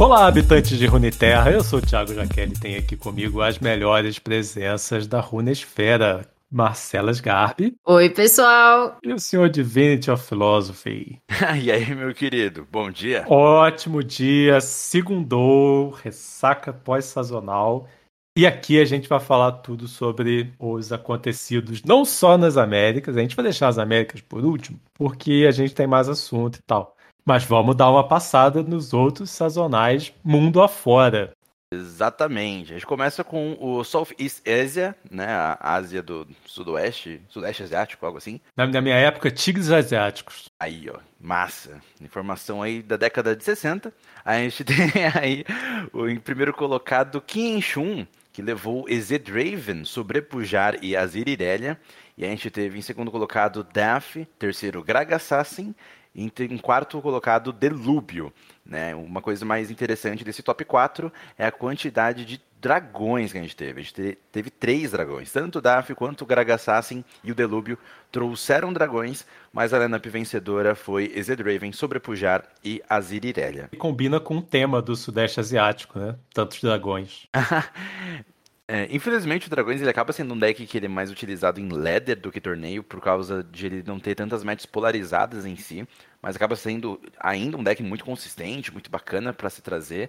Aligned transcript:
Olá, 0.00 0.26
habitantes 0.26 0.78
de 0.78 0.86
Runeterra, 0.86 1.50
eu 1.50 1.62
sou 1.62 1.78
o 1.78 1.82
Thiago 1.82 2.14
Jaqueline 2.14 2.54
e 2.56 2.58
tenho 2.58 2.78
aqui 2.78 2.96
comigo 2.96 3.42
as 3.42 3.58
melhores 3.58 4.18
presenças 4.18 5.06
da 5.06 5.20
Runesfera. 5.20 6.26
Marcela 6.50 7.12
Sgarbi. 7.12 7.76
Oi, 7.84 8.08
pessoal. 8.08 8.96
E 9.04 9.12
o 9.12 9.18
senhor 9.18 9.50
Divinity 9.50 10.10
of 10.10 10.26
Philosophy. 10.26 11.20
e 11.62 11.70
aí, 11.70 11.94
meu 11.94 12.14
querido, 12.14 12.66
bom 12.72 12.90
dia. 12.90 13.26
Ótimo 13.28 14.02
dia, 14.02 14.58
segundou, 14.62 15.90
ressaca 15.90 16.72
pós-sazonal. 16.72 17.86
E 18.34 18.46
aqui 18.46 18.80
a 18.80 18.86
gente 18.86 19.06
vai 19.06 19.20
falar 19.20 19.52
tudo 19.52 19.86
sobre 19.86 20.54
os 20.58 20.94
acontecidos, 20.94 21.82
não 21.84 22.06
só 22.06 22.38
nas 22.38 22.56
Américas, 22.56 23.18
a 23.18 23.20
gente 23.20 23.36
vai 23.36 23.42
deixar 23.42 23.68
as 23.68 23.76
Américas 23.76 24.22
por 24.22 24.46
último, 24.46 24.80
porque 24.94 25.44
a 25.46 25.50
gente 25.50 25.74
tem 25.74 25.86
mais 25.86 26.08
assunto 26.08 26.56
e 26.56 26.62
tal. 26.62 26.96
Mas 27.24 27.44
vamos 27.44 27.76
dar 27.76 27.90
uma 27.90 28.06
passada 28.06 28.62
nos 28.62 28.92
outros 28.92 29.30
sazonais 29.30 30.12
mundo 30.24 30.62
afora. 30.62 31.32
Exatamente. 31.72 32.72
A 32.72 32.74
gente 32.74 32.86
começa 32.86 33.22
com 33.22 33.56
o 33.60 33.84
Southeast 33.84 34.42
Asia, 34.44 34.92
né? 35.08 35.26
A 35.28 35.56
Ásia 35.74 36.02
do 36.02 36.26
Sudoeste, 36.44 37.22
Sudeste 37.28 37.62
Asiático, 37.62 38.04
algo 38.04 38.18
assim. 38.18 38.40
Na, 38.56 38.66
na 38.66 38.80
minha 38.80 38.96
época, 38.96 39.30
tigres 39.30 39.70
asiáticos. 39.70 40.46
Aí, 40.58 40.90
ó, 40.90 40.98
massa. 41.20 41.80
Informação 42.00 42.60
aí 42.60 42.82
da 42.82 42.96
década 42.96 43.36
de 43.36 43.44
60. 43.44 43.94
A 44.24 44.38
gente 44.38 44.64
tem 44.66 44.76
aí 45.14 45.44
o 45.92 46.08
em 46.08 46.18
primeiro 46.18 46.52
colocado 46.52 47.20
Qin 47.20 47.60
Shun, 47.62 48.04
que 48.32 48.42
levou 48.42 48.86
Draven, 49.22 49.84
Sobrepujar 49.84 50.76
e 50.82 50.96
Azir 50.96 51.28
Irelia. 51.28 51.78
E 52.18 52.24
a 52.24 52.28
gente 52.28 52.50
teve 52.50 52.80
em 52.80 52.82
segundo 52.82 53.12
colocado 53.12 53.62
Daf, 53.62 54.26
terceiro 54.40 54.82
Graga 54.82 55.16
Assassin 55.16 55.72
em, 56.14 56.30
em 56.38 56.58
quarto 56.58 57.00
colocado, 57.00 57.52
Delúbio. 57.52 58.32
Né? 58.64 58.94
Uma 58.94 59.20
coisa 59.20 59.44
mais 59.44 59.70
interessante 59.70 60.24
desse 60.24 60.42
top 60.42 60.64
4 60.64 61.12
é 61.36 61.46
a 61.46 61.52
quantidade 61.52 62.24
de 62.24 62.40
dragões 62.60 63.32
que 63.32 63.38
a 63.38 63.42
gente 63.42 63.56
teve. 63.56 63.80
A 63.80 63.84
gente 63.84 64.18
teve 64.30 64.50
três 64.50 64.90
dragões. 64.92 65.32
Tanto 65.32 65.58
o 65.58 65.62
Daf 65.62 65.94
quanto 65.94 66.22
o 66.22 66.26
Gragassassin 66.26 67.04
e 67.24 67.32
o 67.32 67.34
Delúbio 67.34 67.78
trouxeram 68.12 68.72
dragões, 68.72 69.26
mas 69.52 69.72
a 69.72 69.78
lineup 69.78 70.04
vencedora 70.06 70.74
foi 70.74 71.10
Ezedraven, 71.14 71.72
Sobrepujar 71.72 72.44
e 72.62 72.82
Azir 72.88 73.24
Irelia. 73.24 73.70
Combina 73.78 74.20
com 74.20 74.38
o 74.38 74.42
tema 74.42 74.82
do 74.82 74.94
Sudeste 74.94 75.40
Asiático, 75.40 75.98
né? 75.98 76.16
Tantos 76.34 76.60
dragões. 76.60 77.26
É, 78.72 78.86
infelizmente 78.94 79.48
o 79.48 79.50
Dragões 79.50 79.80
ele 79.80 79.90
acaba 79.90 80.12
sendo 80.12 80.32
um 80.32 80.38
deck 80.38 80.64
que 80.64 80.78
ele 80.78 80.86
é 80.86 80.88
mais 80.88 81.10
utilizado 81.10 81.58
em 81.58 81.68
ladder 81.68 82.20
do 82.20 82.30
que 82.30 82.40
torneio, 82.40 82.84
por 82.84 83.00
causa 83.00 83.42
de 83.42 83.66
ele 83.66 83.82
não 83.84 83.98
ter 83.98 84.14
tantas 84.14 84.44
matches 84.44 84.64
polarizadas 84.64 85.44
em 85.44 85.56
si, 85.56 85.84
mas 86.22 86.36
acaba 86.36 86.54
sendo 86.54 87.00
ainda 87.18 87.56
um 87.56 87.64
deck 87.64 87.82
muito 87.82 88.04
consistente, 88.04 88.72
muito 88.72 88.88
bacana 88.88 89.32
para 89.32 89.50
se 89.50 89.60
trazer. 89.60 90.08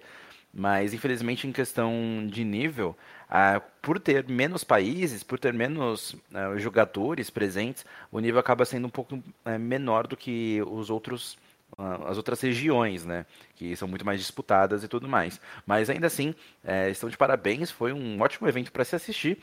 Mas 0.54 0.94
infelizmente 0.94 1.48
em 1.48 1.52
questão 1.52 1.92
de 2.30 2.44
nível, 2.44 2.96
uh, 3.32 3.60
por 3.82 4.00
ter 4.00 4.28
menos 4.28 4.64
países, 4.64 5.24
por 5.24 5.40
ter 5.40 5.54
menos 5.54 6.14
uh, 6.14 6.60
jogadores 6.60 7.32
presentes, 7.32 7.84
o 8.12 8.20
nível 8.20 8.40
acaba 8.40 8.64
sendo 8.64 8.86
um 8.86 8.92
pouco 8.92 9.16
uh, 9.16 9.60
menor 9.60 10.06
do 10.06 10.16
que 10.16 10.62
os 10.68 10.92
outros 10.92 11.36
as 11.78 12.18
outras 12.18 12.40
regiões, 12.42 13.06
né? 13.06 13.26
Que 13.56 13.76
são 13.76 13.88
muito 13.88 14.06
mais 14.06 14.20
disputadas 14.20 14.84
e 14.84 14.88
tudo 14.88 15.08
mais. 15.08 15.40
Mas 15.66 15.90
ainda 15.90 16.08
assim, 16.08 16.36
é, 16.64 16.90
estão 16.90 17.10
de 17.10 17.18
parabéns. 17.18 17.72
Foi 17.72 17.94
um 17.94 18.22
ótimo 18.22 18.48
evento 18.48 18.72
para 18.72 18.84
se 18.84 18.96
assistir. 18.96 19.38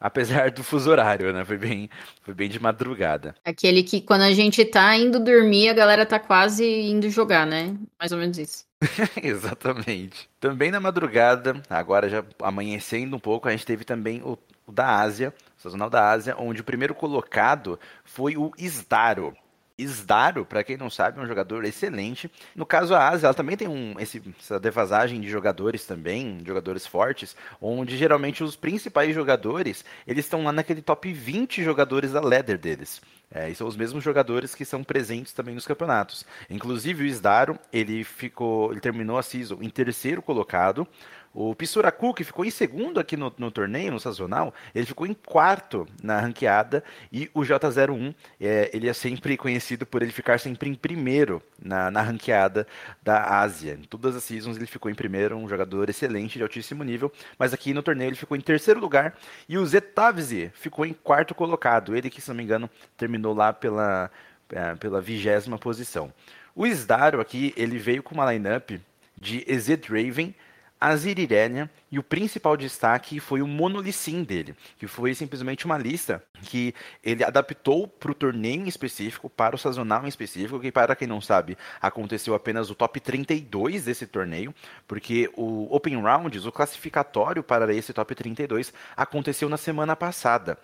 Apesar 0.00 0.50
do 0.50 0.64
fuso 0.64 0.90
horário, 0.90 1.32
né? 1.32 1.44
Foi 1.44 1.56
bem, 1.56 1.88
foi 2.22 2.34
bem 2.34 2.48
de 2.48 2.60
madrugada. 2.60 3.36
Aquele 3.44 3.84
que 3.84 4.00
quando 4.00 4.22
a 4.22 4.32
gente 4.32 4.64
tá 4.64 4.96
indo 4.96 5.20
dormir, 5.20 5.68
a 5.68 5.72
galera 5.72 6.04
tá 6.04 6.18
quase 6.18 6.64
indo 6.64 7.08
jogar, 7.08 7.46
né? 7.46 7.76
Mais 7.98 8.10
ou 8.10 8.18
menos 8.18 8.36
isso. 8.36 8.64
Exatamente. 9.22 10.28
Também 10.40 10.72
na 10.72 10.80
madrugada, 10.80 11.62
agora 11.70 12.08
já 12.08 12.24
amanhecendo 12.40 13.14
um 13.14 13.20
pouco, 13.20 13.48
a 13.48 13.52
gente 13.52 13.64
teve 13.64 13.84
também 13.84 14.20
o, 14.22 14.36
o 14.66 14.72
da 14.72 14.96
Ásia, 14.96 15.32
o 15.56 15.62
sazonal 15.62 15.88
da 15.88 16.10
Ásia, 16.10 16.34
onde 16.36 16.62
o 16.62 16.64
primeiro 16.64 16.96
colocado 16.96 17.78
foi 18.04 18.36
o 18.36 18.50
Isdaro. 18.58 19.36
Isdaro, 19.82 20.44
para 20.44 20.64
quem 20.64 20.76
não 20.76 20.88
sabe, 20.88 21.18
é 21.18 21.22
um 21.22 21.26
jogador 21.26 21.64
excelente. 21.64 22.30
No 22.54 22.64
caso, 22.64 22.94
a 22.94 23.08
Ásia, 23.08 23.26
ela 23.26 23.34
também 23.34 23.56
tem 23.56 23.68
um, 23.68 23.94
esse, 23.98 24.22
essa 24.38 24.58
defasagem 24.58 25.20
de 25.20 25.28
jogadores 25.28 25.86
também, 25.86 26.40
jogadores 26.46 26.86
fortes, 26.86 27.36
onde 27.60 27.96
geralmente 27.96 28.42
os 28.42 28.56
principais 28.56 29.14
jogadores, 29.14 29.84
eles 30.06 30.24
estão 30.24 30.44
lá 30.44 30.52
naquele 30.52 30.82
top 30.82 31.12
20 31.12 31.62
jogadores 31.62 32.12
da 32.12 32.20
ladder 32.20 32.58
deles. 32.58 33.00
É, 33.34 33.48
e 33.48 33.54
são 33.54 33.66
os 33.66 33.76
mesmos 33.76 34.04
jogadores 34.04 34.54
que 34.54 34.64
são 34.64 34.84
presentes 34.84 35.32
também 35.32 35.54
nos 35.54 35.66
campeonatos. 35.66 36.26
Inclusive 36.50 37.02
o 37.02 37.06
Isdaro, 37.06 37.58
ele 37.72 38.04
ficou, 38.04 38.70
ele 38.70 38.80
terminou 38.80 39.16
a 39.16 39.22
season 39.22 39.58
em 39.62 39.70
terceiro 39.70 40.20
colocado, 40.20 40.86
o 41.34 41.54
Pissuraku, 41.54 42.12
que 42.12 42.24
ficou 42.24 42.44
em 42.44 42.50
segundo 42.50 43.00
aqui 43.00 43.16
no, 43.16 43.32
no, 43.38 43.50
torneio, 43.50 43.90
no 43.90 43.98
sazonal, 43.98 44.52
ele 44.74 44.84
ficou 44.84 45.06
em 45.06 45.14
quarto 45.14 45.86
na 46.02 46.20
ranqueada. 46.20 46.84
E 47.10 47.30
o 47.32 47.40
J01, 47.40 48.14
é, 48.38 48.70
ele 48.74 48.88
é 48.88 48.92
sempre 48.92 49.36
conhecido 49.36 49.86
por 49.86 50.02
ele 50.02 50.12
ficar 50.12 50.38
sempre 50.38 50.68
em 50.68 50.74
primeiro 50.74 51.42
na, 51.58 51.90
na 51.90 52.02
ranqueada 52.02 52.66
da 53.02 53.40
Ásia. 53.40 53.78
Em 53.80 53.84
todas 53.84 54.14
as 54.14 54.24
seasons 54.24 54.56
ele 54.56 54.66
ficou 54.66 54.90
em 54.90 54.94
primeiro, 54.94 55.36
um 55.36 55.48
jogador 55.48 55.88
excelente, 55.88 56.36
de 56.36 56.42
altíssimo 56.42 56.84
nível. 56.84 57.10
Mas 57.38 57.54
aqui 57.54 57.72
no 57.72 57.82
torneio 57.82 58.10
ele 58.10 58.16
ficou 58.16 58.36
em 58.36 58.40
terceiro 58.40 58.78
lugar. 58.78 59.16
E 59.48 59.56
o 59.56 59.64
Zetavzi 59.64 60.50
ficou 60.54 60.84
em 60.84 60.92
quarto 60.92 61.34
colocado. 61.34 61.96
Ele 61.96 62.10
que, 62.10 62.20
se 62.20 62.28
não 62.28 62.36
me 62.36 62.42
engano, 62.42 62.68
terminou 62.96 63.34
lá 63.34 63.54
pela, 63.54 64.10
é, 64.50 64.74
pela 64.74 65.00
vigésima 65.00 65.58
posição. 65.58 66.12
O 66.54 66.66
Isdaro 66.66 67.22
aqui, 67.22 67.54
ele 67.56 67.78
veio 67.78 68.02
com 68.02 68.14
uma 68.14 68.30
lineup 68.30 68.72
de 69.18 69.44
Ezed 69.46 69.86
Raven, 69.88 70.34
a 70.82 70.96
Zirirenia, 70.96 71.70
e 71.92 71.96
o 71.96 72.02
principal 72.02 72.56
destaque 72.56 73.20
foi 73.20 73.40
o 73.40 73.46
monolicin 73.46 74.24
dele, 74.24 74.56
que 74.76 74.88
foi 74.88 75.14
simplesmente 75.14 75.64
uma 75.64 75.78
lista 75.78 76.20
que 76.42 76.74
ele 77.04 77.22
adaptou 77.22 77.86
para 77.86 78.10
o 78.10 78.14
torneio 78.14 78.62
em 78.62 78.66
específico, 78.66 79.30
para 79.30 79.54
o 79.54 79.58
sazonal 79.58 80.04
em 80.04 80.08
específico, 80.08 80.58
que 80.58 80.72
para 80.72 80.96
quem 80.96 81.06
não 81.06 81.20
sabe, 81.20 81.56
aconteceu 81.80 82.34
apenas 82.34 82.68
o 82.68 82.74
top 82.74 82.98
32 82.98 83.84
desse 83.84 84.08
torneio, 84.08 84.52
porque 84.88 85.30
o 85.36 85.72
Open 85.72 86.00
Rounds, 86.00 86.46
o 86.46 86.50
classificatório 86.50 87.44
para 87.44 87.72
esse 87.72 87.92
top 87.92 88.12
32, 88.12 88.72
aconteceu 88.96 89.48
na 89.48 89.56
semana 89.56 89.94
passada. 89.94 90.58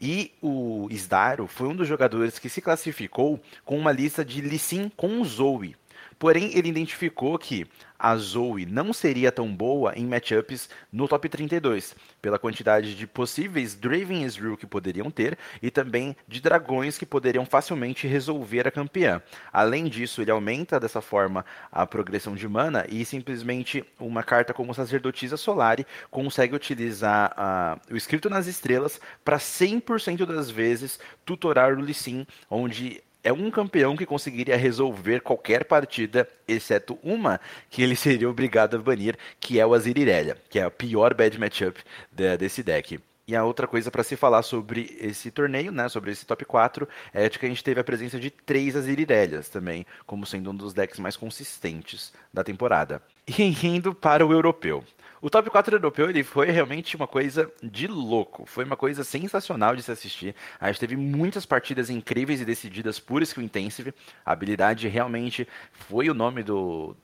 E 0.00 0.32
o 0.40 0.86
Isdaro 0.88 1.48
foi 1.48 1.66
um 1.66 1.74
dos 1.74 1.88
jogadores 1.88 2.38
que 2.38 2.48
se 2.48 2.60
classificou 2.60 3.40
com 3.64 3.76
uma 3.76 3.90
lista 3.90 4.24
de 4.24 4.40
Lissin 4.40 4.88
com 4.96 5.24
Zoe. 5.24 5.74
Porém, 6.18 6.56
ele 6.56 6.68
identificou 6.68 7.38
que 7.38 7.66
a 7.98 8.16
Zoe 8.16 8.66
não 8.66 8.92
seria 8.92 9.32
tão 9.32 9.54
boa 9.54 9.94
em 9.96 10.04
matchups 10.04 10.68
no 10.92 11.08
top 11.08 11.28
32, 11.28 11.94
pela 12.20 12.38
quantidade 12.38 12.94
de 12.94 13.06
possíveis 13.06 13.74
Draven 13.74 14.24
Ezreal 14.24 14.56
que 14.56 14.66
poderiam 14.66 15.10
ter 15.10 15.38
e 15.62 15.70
também 15.70 16.14
de 16.28 16.40
dragões 16.40 16.98
que 16.98 17.06
poderiam 17.06 17.46
facilmente 17.46 18.06
resolver 18.06 18.66
a 18.66 18.70
campeã. 18.70 19.22
Além 19.52 19.84
disso, 19.84 20.20
ele 20.20 20.30
aumenta 20.30 20.78
dessa 20.78 21.00
forma 21.00 21.46
a 21.72 21.86
progressão 21.86 22.34
de 22.34 22.46
mana 22.46 22.84
e 22.90 23.04
simplesmente 23.04 23.84
uma 23.98 24.22
carta 24.22 24.52
como 24.52 24.74
Sacerdotisa 24.74 25.36
Solari 25.36 25.86
consegue 26.10 26.54
utilizar 26.54 27.34
uh, 27.38 27.94
o 27.94 27.96
Escrito 27.96 28.28
nas 28.28 28.46
Estrelas 28.46 29.00
para 29.24 29.38
100% 29.38 30.26
das 30.26 30.50
vezes 30.50 30.98
tutorar 31.24 31.72
o 31.72 31.80
Lee 31.80 31.94
Sin, 31.94 32.26
onde 32.50 33.02
é 33.24 33.32
um 33.32 33.50
campeão 33.50 33.96
que 33.96 34.04
conseguiria 34.04 34.56
resolver 34.56 35.20
qualquer 35.20 35.64
partida, 35.64 36.28
exceto 36.46 36.98
uma 37.02 37.40
que 37.70 37.82
ele 37.82 37.96
seria 37.96 38.28
obrigado 38.28 38.76
a 38.76 38.78
banir, 38.78 39.16
que 39.40 39.58
é 39.58 39.66
o 39.66 39.72
Azir 39.72 39.96
Irelia, 39.96 40.36
que 40.50 40.58
é 40.58 40.62
a 40.62 40.70
pior 40.70 41.14
bad 41.14 41.40
matchup 41.40 41.82
de, 42.12 42.36
desse 42.36 42.62
deck. 42.62 43.00
E 43.26 43.34
a 43.34 43.42
outra 43.42 43.66
coisa 43.66 43.90
para 43.90 44.02
se 44.02 44.16
falar 44.16 44.42
sobre 44.42 44.98
esse 45.00 45.30
torneio, 45.30 45.72
né, 45.72 45.88
sobre 45.88 46.10
esse 46.10 46.26
top 46.26 46.44
4, 46.44 46.86
é 47.10 47.26
de 47.26 47.38
que 47.38 47.46
a 47.46 47.48
gente 47.48 47.64
teve 47.64 47.80
a 47.80 47.84
presença 47.84 48.20
de 48.20 48.28
três 48.28 48.76
Azirelhas 48.76 49.48
também, 49.48 49.86
como 50.06 50.26
sendo 50.26 50.50
um 50.50 50.54
dos 50.54 50.74
decks 50.74 51.00
mais 51.00 51.16
consistentes 51.16 52.12
da 52.30 52.44
temporada. 52.44 53.00
E 53.26 53.42
indo 53.66 53.94
para 53.94 54.26
o 54.26 54.32
europeu. 54.32 54.84
O 55.24 55.30
top 55.30 55.48
4 55.48 55.76
europeu 55.76 56.10
ele 56.10 56.22
foi 56.22 56.50
realmente 56.50 56.94
uma 56.94 57.06
coisa 57.06 57.50
de 57.62 57.86
louco. 57.86 58.44
Foi 58.44 58.62
uma 58.62 58.76
coisa 58.76 59.02
sensacional 59.02 59.74
de 59.74 59.82
se 59.82 59.90
assistir. 59.90 60.34
A 60.60 60.66
gente 60.66 60.80
teve 60.80 60.96
muitas 60.98 61.46
partidas 61.46 61.88
incríveis 61.88 62.42
e 62.42 62.44
decididas 62.44 63.00
por 63.00 63.22
Skill 63.22 63.42
Intensive. 63.42 63.94
A 64.22 64.32
habilidade 64.32 64.86
realmente 64.86 65.48
foi 65.72 66.10
o 66.10 66.14
nome 66.14 66.42
do, 66.42 66.94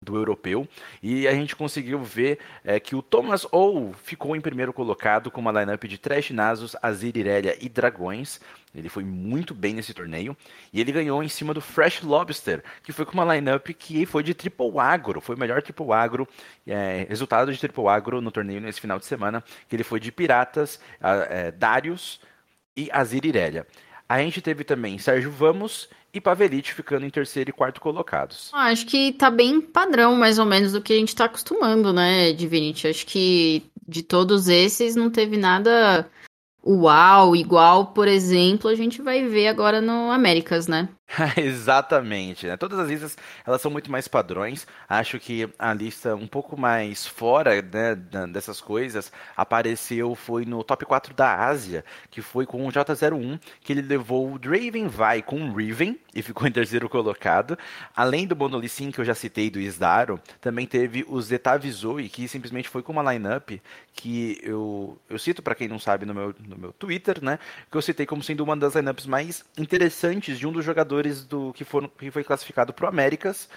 do 0.00 0.16
europeu. 0.16 0.66
E 1.02 1.26
a 1.26 1.32
gente 1.32 1.56
conseguiu 1.56 2.02
ver 2.02 2.38
é, 2.64 2.78
que 2.78 2.94
o 2.94 3.02
Thomas 3.02 3.46
Ou 3.50 3.92
ficou 3.92 4.36
em 4.36 4.40
primeiro 4.40 4.72
colocado 4.72 5.30
com 5.30 5.40
uma 5.40 5.52
lineup 5.52 5.84
de 5.84 5.98
Trash 5.98 6.30
Nasus, 6.30 6.76
Azir 6.82 7.16
Irelia 7.16 7.56
e 7.60 7.68
Dragões. 7.68 8.40
Ele 8.74 8.88
foi 8.88 9.02
muito 9.02 9.54
bem 9.54 9.74
nesse 9.74 9.92
torneio. 9.92 10.36
E 10.72 10.80
ele 10.80 10.92
ganhou 10.92 11.22
em 11.22 11.28
cima 11.28 11.52
do 11.52 11.60
Fresh 11.60 12.02
Lobster, 12.02 12.62
que 12.82 12.92
foi 12.92 13.04
com 13.04 13.12
uma 13.12 13.34
lineup 13.34 13.66
que 13.68 14.06
foi 14.06 14.22
de 14.22 14.34
triple 14.34 14.78
agro. 14.78 15.20
Foi 15.20 15.34
o 15.34 15.38
melhor 15.38 15.62
triple 15.62 15.92
agro, 15.92 16.28
é, 16.66 17.06
resultado 17.08 17.52
de 17.52 17.58
triple 17.58 17.88
agro 17.88 18.20
no 18.20 18.30
torneio 18.30 18.60
nesse 18.60 18.80
final 18.80 18.98
de 18.98 19.06
semana. 19.06 19.42
Que 19.68 19.74
ele 19.76 19.84
foi 19.84 19.98
de 19.98 20.12
Piratas, 20.12 20.80
é, 21.00 21.50
Darius 21.50 22.20
e 22.76 22.88
Azir 22.92 23.24
Irelia. 23.24 23.66
A 24.08 24.20
gente 24.20 24.40
teve 24.40 24.64
também 24.64 24.98
Sérgio 24.98 25.30
Vamos 25.30 25.88
e 26.14 26.20
Pavelite 26.20 26.72
ficando 26.72 27.04
em 27.04 27.10
terceiro 27.10 27.50
e 27.50 27.52
quarto 27.52 27.80
colocados. 27.80 28.50
Ah, 28.54 28.70
acho 28.70 28.86
que 28.86 29.12
tá 29.12 29.30
bem 29.30 29.60
padrão, 29.60 30.16
mais 30.16 30.38
ou 30.38 30.46
menos, 30.46 30.72
do 30.72 30.80
que 30.80 30.94
a 30.94 30.96
gente 30.96 31.14
tá 31.14 31.26
acostumando, 31.26 31.92
né, 31.92 32.32
Divinity? 32.32 32.88
Acho 32.88 33.06
que 33.06 33.64
de 33.86 34.02
todos 34.02 34.48
esses 34.48 34.96
não 34.96 35.10
teve 35.10 35.36
nada 35.36 36.08
uau, 36.64 37.36
igual, 37.36 37.88
por 37.88 38.08
exemplo, 38.08 38.68
a 38.68 38.74
gente 38.74 39.00
vai 39.00 39.26
ver 39.26 39.48
agora 39.48 39.80
no 39.80 40.10
Américas, 40.10 40.66
né? 40.66 40.88
Exatamente. 41.36 42.46
Né? 42.46 42.56
Todas 42.56 42.78
as 42.78 42.88
listas 42.88 43.16
elas 43.46 43.60
são 43.62 43.70
muito 43.70 43.90
mais 43.90 44.06
padrões. 44.06 44.66
Acho 44.88 45.18
que 45.18 45.48
a 45.58 45.72
lista 45.72 46.14
um 46.14 46.26
pouco 46.26 46.58
mais 46.58 47.06
fora 47.06 47.62
né, 47.62 47.94
dessas 48.30 48.60
coisas 48.60 49.10
apareceu 49.36 50.14
foi 50.14 50.44
no 50.44 50.62
top 50.62 50.84
4 50.84 51.14
da 51.14 51.46
Ásia, 51.46 51.84
que 52.10 52.20
foi 52.20 52.44
com 52.44 52.66
o 52.66 52.70
J01, 52.70 53.40
que 53.60 53.72
ele 53.72 53.82
levou 53.82 54.32
o 54.32 54.38
Draven 54.38 54.88
Vai 54.88 55.22
com 55.22 55.40
o 55.48 55.54
Riven 55.54 55.98
e 56.14 56.22
ficou 56.22 56.46
em 56.46 56.52
terceiro 56.52 56.88
colocado. 56.88 57.58
Além 57.96 58.26
do 58.26 58.36
Monolissin 58.36 58.90
que 58.90 59.00
eu 59.00 59.04
já 59.04 59.14
citei 59.14 59.50
do 59.50 59.60
Isdaro, 59.60 60.20
também 60.40 60.66
teve 60.66 61.04
o 61.08 61.20
Zetavi 61.20 61.70
Zoe, 61.70 62.08
que 62.08 62.28
simplesmente 62.28 62.68
foi 62.68 62.82
com 62.82 62.92
uma 62.92 63.12
lineup 63.12 63.50
que 63.94 64.38
eu, 64.42 64.98
eu 65.08 65.18
cito 65.18 65.42
para 65.42 65.54
quem 65.54 65.68
não 65.68 65.78
sabe 65.78 66.06
no 66.06 66.14
meu, 66.14 66.34
no 66.46 66.56
meu 66.56 66.72
Twitter, 66.72 67.22
né? 67.22 67.38
Que 67.70 67.76
eu 67.76 67.82
citei 67.82 68.06
como 68.06 68.22
sendo 68.22 68.44
uma 68.44 68.56
das 68.56 68.74
lineups 68.74 69.06
mais 69.06 69.44
interessantes 69.56 70.38
de 70.38 70.46
um 70.46 70.52
dos 70.52 70.64
jogadores 70.64 70.97
do 71.24 71.52
que, 71.52 71.64
foram, 71.64 71.88
que 71.88 72.10
foi 72.10 72.24
classificado 72.24 72.72
pro 72.72 72.88
Américas. 72.88 73.48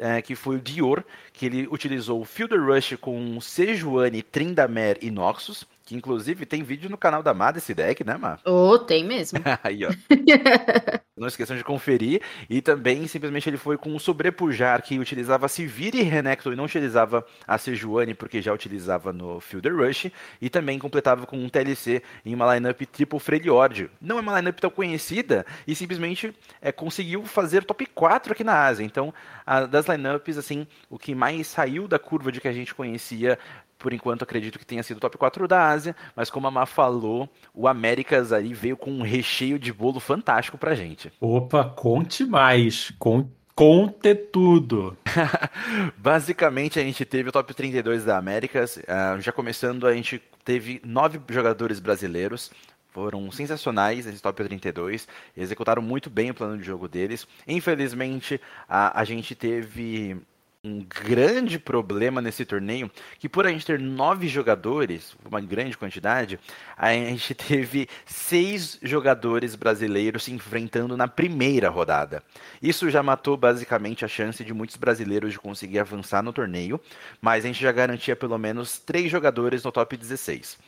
É, 0.00 0.22
que 0.22 0.36
foi 0.36 0.54
o 0.54 0.60
Dior, 0.60 1.02
que 1.32 1.44
ele 1.44 1.66
utilizou 1.66 2.20
o 2.20 2.24
Fielder 2.24 2.64
Rush 2.64 2.94
com 3.00 3.40
Sejuani, 3.40 4.22
Trindamer 4.22 4.96
e 5.02 5.10
Noxus, 5.10 5.66
que 5.88 5.96
inclusive 5.96 6.44
tem 6.44 6.62
vídeo 6.62 6.90
no 6.90 6.98
canal 6.98 7.22
da 7.22 7.32
Má 7.32 7.50
desse 7.50 7.72
deck, 7.72 8.04
né, 8.04 8.18
Má? 8.18 8.38
Oh, 8.44 8.78
tem 8.78 9.02
mesmo. 9.02 9.38
Aí, 9.64 9.86
ó. 9.86 9.90
Não 11.16 11.26
esqueçam 11.26 11.56
de 11.56 11.64
conferir. 11.64 12.20
E 12.48 12.60
também, 12.60 13.06
simplesmente, 13.08 13.48
ele 13.48 13.56
foi 13.56 13.78
com 13.78 13.96
o 13.96 13.98
Sobrepujar, 13.98 14.82
que 14.82 14.98
utilizava 14.98 15.48
Sivir 15.48 15.96
e 15.96 16.02
Renekton 16.02 16.52
e 16.52 16.56
não 16.56 16.64
utilizava 16.64 17.26
a 17.44 17.58
Sejuani, 17.58 18.14
porque 18.14 18.40
já 18.40 18.52
utilizava 18.52 19.12
no 19.12 19.40
Fielder 19.40 19.74
Rush. 19.74 20.12
E 20.40 20.48
também 20.48 20.78
completava 20.78 21.26
com 21.26 21.36
um 21.36 21.48
TLC 21.48 22.02
em 22.24 22.34
uma 22.34 22.54
lineup 22.54 22.80
Triple 22.82 23.18
Freljord. 23.18 23.90
Não 24.00 24.18
é 24.18 24.20
uma 24.20 24.38
lineup 24.38 24.60
tão 24.60 24.70
conhecida 24.70 25.44
e 25.66 25.74
simplesmente 25.74 26.32
é, 26.62 26.70
conseguiu 26.70 27.24
fazer 27.24 27.64
top 27.64 27.84
4 27.86 28.32
aqui 28.32 28.44
na 28.44 28.66
Ásia. 28.66 28.84
Então, 28.84 29.12
a, 29.44 29.66
das 29.66 29.86
lineups, 29.86 30.38
assim, 30.38 30.68
o 30.88 30.98
que 30.98 31.16
mais 31.16 31.48
saiu 31.48 31.88
da 31.88 31.98
curva 31.98 32.30
de 32.30 32.40
que 32.40 32.46
a 32.46 32.52
gente 32.52 32.74
conhecia 32.74 33.38
por 33.78 33.92
enquanto 33.92 34.22
acredito 34.22 34.58
que 34.58 34.66
tenha 34.66 34.82
sido 34.82 34.96
o 34.96 35.00
top 35.00 35.16
4 35.16 35.46
da 35.46 35.68
Ásia, 35.68 35.94
mas 36.16 36.30
como 36.30 36.46
a 36.46 36.50
Má 36.50 36.66
falou, 36.66 37.28
o 37.54 37.68
Américas 37.68 38.32
aí 38.32 38.52
veio 38.52 38.76
com 38.76 38.90
um 38.90 39.02
recheio 39.02 39.58
de 39.58 39.72
bolo 39.72 40.00
fantástico 40.00 40.58
pra 40.58 40.74
gente. 40.74 41.12
Opa, 41.20 41.64
conte 41.64 42.24
mais, 42.24 42.92
conte 42.98 43.38
Conte 43.58 44.14
tudo. 44.14 44.96
Basicamente, 45.98 46.78
a 46.78 46.82
gente 46.84 47.04
teve 47.04 47.28
o 47.28 47.32
top 47.32 47.52
32 47.52 48.04
da 48.04 48.16
Américas. 48.16 48.76
Uh, 48.76 49.20
já 49.20 49.32
começando, 49.32 49.84
a 49.84 49.92
gente 49.92 50.22
teve 50.44 50.80
nove 50.84 51.20
jogadores 51.28 51.80
brasileiros. 51.80 52.52
Foram 52.90 53.28
sensacionais 53.32 54.06
nesse 54.06 54.22
top 54.22 54.44
32. 54.44 55.08
Executaram 55.36 55.82
muito 55.82 56.08
bem 56.08 56.30
o 56.30 56.34
plano 56.34 56.56
de 56.56 56.62
jogo 56.62 56.86
deles. 56.86 57.26
Infelizmente, 57.48 58.40
a, 58.68 59.00
a 59.00 59.02
gente 59.02 59.34
teve 59.34 60.16
um 60.64 60.84
grande 60.84 61.56
problema 61.56 62.20
nesse 62.20 62.44
torneio, 62.44 62.90
que 63.18 63.28
por 63.28 63.46
a 63.46 63.50
gente 63.50 63.64
ter 63.64 63.78
nove 63.78 64.26
jogadores, 64.26 65.16
uma 65.24 65.40
grande 65.40 65.78
quantidade, 65.78 66.38
a 66.76 66.92
gente 66.92 67.32
teve 67.34 67.88
seis 68.04 68.78
jogadores 68.82 69.54
brasileiros 69.54 70.24
se 70.24 70.32
enfrentando 70.32 70.96
na 70.96 71.06
primeira 71.06 71.68
rodada. 71.68 72.22
Isso 72.60 72.90
já 72.90 73.02
matou 73.02 73.36
basicamente 73.36 74.04
a 74.04 74.08
chance 74.08 74.42
de 74.44 74.52
muitos 74.52 74.76
brasileiros 74.76 75.32
de 75.32 75.38
conseguir 75.38 75.78
avançar 75.78 76.22
no 76.22 76.32
torneio, 76.32 76.80
mas 77.20 77.44
a 77.44 77.46
gente 77.46 77.62
já 77.62 77.70
garantia 77.70 78.16
pelo 78.16 78.36
menos 78.36 78.80
três 78.80 79.10
jogadores 79.10 79.62
no 79.62 79.70
top 79.70 79.96
16. 79.96 80.54
Uh, 80.54 80.58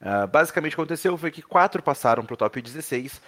ah, 0.00 0.26
basicamente 0.26 0.72
o 0.72 0.76
que 0.76 0.80
aconteceu 0.80 1.16
foi 1.16 1.30
que 1.30 1.42
quatro 1.42 1.82
passaram 1.82 2.24
para 2.24 2.34
o 2.34 2.36
top 2.36 2.62
16, 2.62 3.20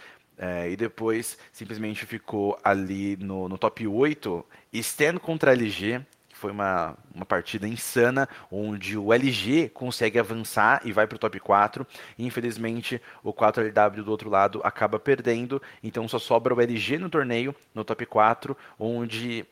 é, 0.43 0.71
e 0.71 0.75
depois 0.75 1.37
simplesmente 1.53 2.07
ficou 2.07 2.59
ali 2.65 3.15
no, 3.19 3.47
no 3.47 3.59
top 3.59 3.87
8, 3.87 4.43
Stan 4.73 5.19
contra 5.19 5.53
LG, 5.53 6.01
que 6.31 6.37
foi 6.37 6.51
uma, 6.51 6.97
uma 7.15 7.27
partida 7.27 7.69
insana, 7.69 8.27
onde 8.51 8.97
o 8.97 9.13
LG 9.13 9.69
consegue 9.69 10.19
avançar 10.19 10.81
e 10.83 10.93
vai 10.93 11.07
para 11.07 11.17
o 11.17 11.19
top 11.19 11.39
4. 11.39 11.87
E, 12.17 12.25
infelizmente, 12.25 13.03
o 13.23 13.35
4LW 13.35 14.03
do 14.03 14.11
outro 14.11 14.31
lado 14.31 14.63
acaba 14.65 14.99
perdendo, 14.99 15.61
então 15.83 16.09
só 16.09 16.19
sobra 16.19 16.55
o 16.55 16.61
LG 16.61 16.97
no 16.97 17.11
torneio, 17.11 17.55
no 17.75 17.85
top 17.85 18.07
4, 18.07 18.57
onde 18.79 19.45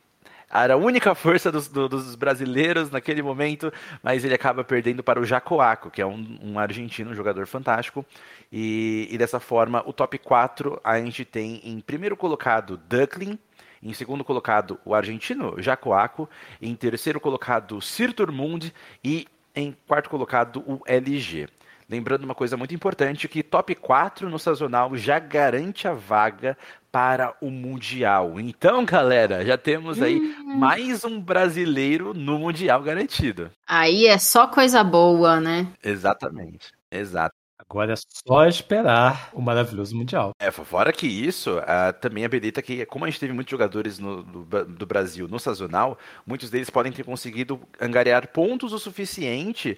era 0.51 0.73
a 0.73 0.77
única 0.77 1.13
força 1.13 1.51
dos, 1.51 1.67
dos, 1.67 2.15
brasileiros 2.15 2.89
naquele 2.89 3.21
momento, 3.21 3.71
mas 4.01 4.25
ele 4.25 4.33
acaba 4.33 4.63
perdendo 4.63 5.03
para 5.03 5.19
o 5.19 5.25
Jacoaco, 5.25 5.91
que 5.91 6.01
é 6.01 6.05
um, 6.05 6.39
um 6.41 6.59
argentino, 6.59 7.11
um 7.11 7.15
jogador 7.15 7.45
fantástico. 7.45 8.05
E, 8.51 9.07
e, 9.11 9.17
dessa 9.17 9.39
forma, 9.39 9.83
o 9.85 9.93
top 9.93 10.17
4 10.17 10.81
a 10.83 10.99
gente 10.99 11.23
tem 11.23 11.61
em 11.63 11.79
primeiro 11.79 12.17
colocado 12.17 12.77
Duckling, 12.77 13.37
em 13.81 13.93
segundo 13.93 14.23
colocado 14.23 14.79
o 14.83 14.95
argentino 14.95 15.61
Jacoaco, 15.61 16.29
em 16.61 16.75
terceiro 16.75 17.19
colocado 17.19 17.79
Sirturmund 17.79 18.73
e 19.03 19.27
em 19.55 19.75
quarto 19.87 20.09
colocado 20.09 20.63
o 20.65 20.81
LG. 20.85 21.47
Lembrando 21.89 22.23
uma 22.23 22.35
coisa 22.35 22.55
muito 22.55 22.75
importante, 22.75 23.27
que 23.27 23.41
top 23.41 23.73
4 23.73 24.29
no 24.29 24.37
sazonal 24.37 24.95
já 24.95 25.17
garante 25.17 25.87
a 25.87 25.93
vaga 25.93 26.55
para 26.91 27.35
o 27.41 27.49
Mundial. 27.49 28.39
Então, 28.39 28.85
galera, 28.85 29.43
já 29.43 29.57
temos 29.57 29.99
aí 29.99 30.19
hum. 30.19 30.55
mais 30.57 31.03
um 31.03 31.19
brasileiro 31.19 32.13
no 32.13 32.37
Mundial 32.37 32.83
garantido. 32.83 33.49
Aí 33.67 34.05
é 34.05 34.19
só 34.19 34.45
coisa 34.45 34.83
boa, 34.83 35.39
né? 35.39 35.67
Exatamente. 35.83 36.71
Exato. 36.91 37.33
Agora 37.57 37.93
é 37.93 37.95
só 37.95 38.45
esperar 38.45 39.29
o 39.33 39.41
maravilhoso 39.41 39.95
Mundial. 39.95 40.31
É, 40.39 40.49
fora 40.51 40.93
que 40.93 41.07
isso, 41.07 41.57
uh, 41.57 41.93
também 41.99 42.25
habilita 42.25 42.61
que, 42.61 42.85
como 42.85 43.05
a 43.05 43.09
gente 43.09 43.19
teve 43.19 43.33
muitos 43.33 43.51
jogadores 43.51 43.99
no, 43.99 44.23
do, 44.23 44.65
do, 44.65 44.85
Brasil 44.87 45.27
no 45.27 45.39
sazonal, 45.39 45.97
muitos 46.25 46.49
deles 46.49 46.69
podem 46.69 46.91
ter 46.91 47.03
conseguido 47.03 47.59
angariar 47.79 48.27
pontos 48.29 48.73
o 48.73 48.79
suficiente 48.79 49.77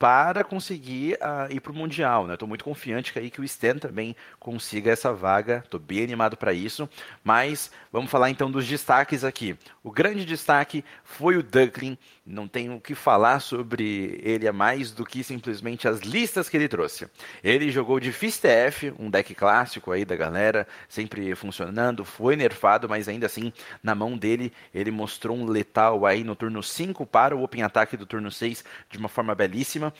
para 0.00 0.42
conseguir 0.42 1.18
uh, 1.20 1.52
ir 1.52 1.60
para 1.60 1.72
o 1.72 1.74
Mundial. 1.74 2.22
Estou 2.32 2.46
né? 2.46 2.48
muito 2.48 2.64
confiante 2.64 3.12
que, 3.12 3.18
aí, 3.18 3.30
que 3.30 3.38
o 3.38 3.44
Stan 3.44 3.76
também 3.76 4.16
consiga 4.38 4.90
essa 4.90 5.12
vaga. 5.12 5.60
Estou 5.62 5.78
bem 5.78 6.02
animado 6.02 6.38
para 6.38 6.54
isso. 6.54 6.88
Mas 7.22 7.70
vamos 7.92 8.10
falar 8.10 8.30
então 8.30 8.50
dos 8.50 8.66
destaques 8.66 9.24
aqui. 9.24 9.54
O 9.84 9.90
grande 9.90 10.24
destaque 10.24 10.82
foi 11.04 11.36
o 11.36 11.42
Duckling. 11.42 11.98
Não 12.30 12.46
tenho 12.46 12.76
o 12.76 12.80
que 12.80 12.94
falar 12.94 13.40
sobre 13.40 14.20
ele 14.22 14.46
a 14.46 14.52
mais 14.52 14.92
do 14.92 15.04
que 15.04 15.24
simplesmente 15.24 15.88
as 15.88 15.98
listas 15.98 16.48
que 16.48 16.56
ele 16.56 16.68
trouxe. 16.68 17.08
Ele 17.42 17.72
jogou 17.72 17.98
de 17.98 18.12
FISTF, 18.12 18.94
um 19.00 19.10
deck 19.10 19.34
clássico 19.34 19.90
aí 19.90 20.04
da 20.04 20.14
galera, 20.14 20.64
sempre 20.88 21.34
funcionando, 21.34 22.04
foi 22.04 22.36
nerfado, 22.36 22.88
mas 22.88 23.08
ainda 23.08 23.26
assim, 23.26 23.52
na 23.82 23.96
mão 23.96 24.16
dele, 24.16 24.52
ele 24.72 24.92
mostrou 24.92 25.36
um 25.36 25.44
letal 25.44 26.06
aí 26.06 26.22
no 26.22 26.36
turno 26.36 26.62
5 26.62 27.04
para 27.04 27.34
o 27.36 27.42
Open 27.42 27.64
Attack 27.64 27.96
do 27.96 28.06
turno 28.06 28.30
6 28.30 28.64
de 28.88 28.98
uma 28.98 29.08
forma 29.08 29.34
belíssima. 29.34 29.92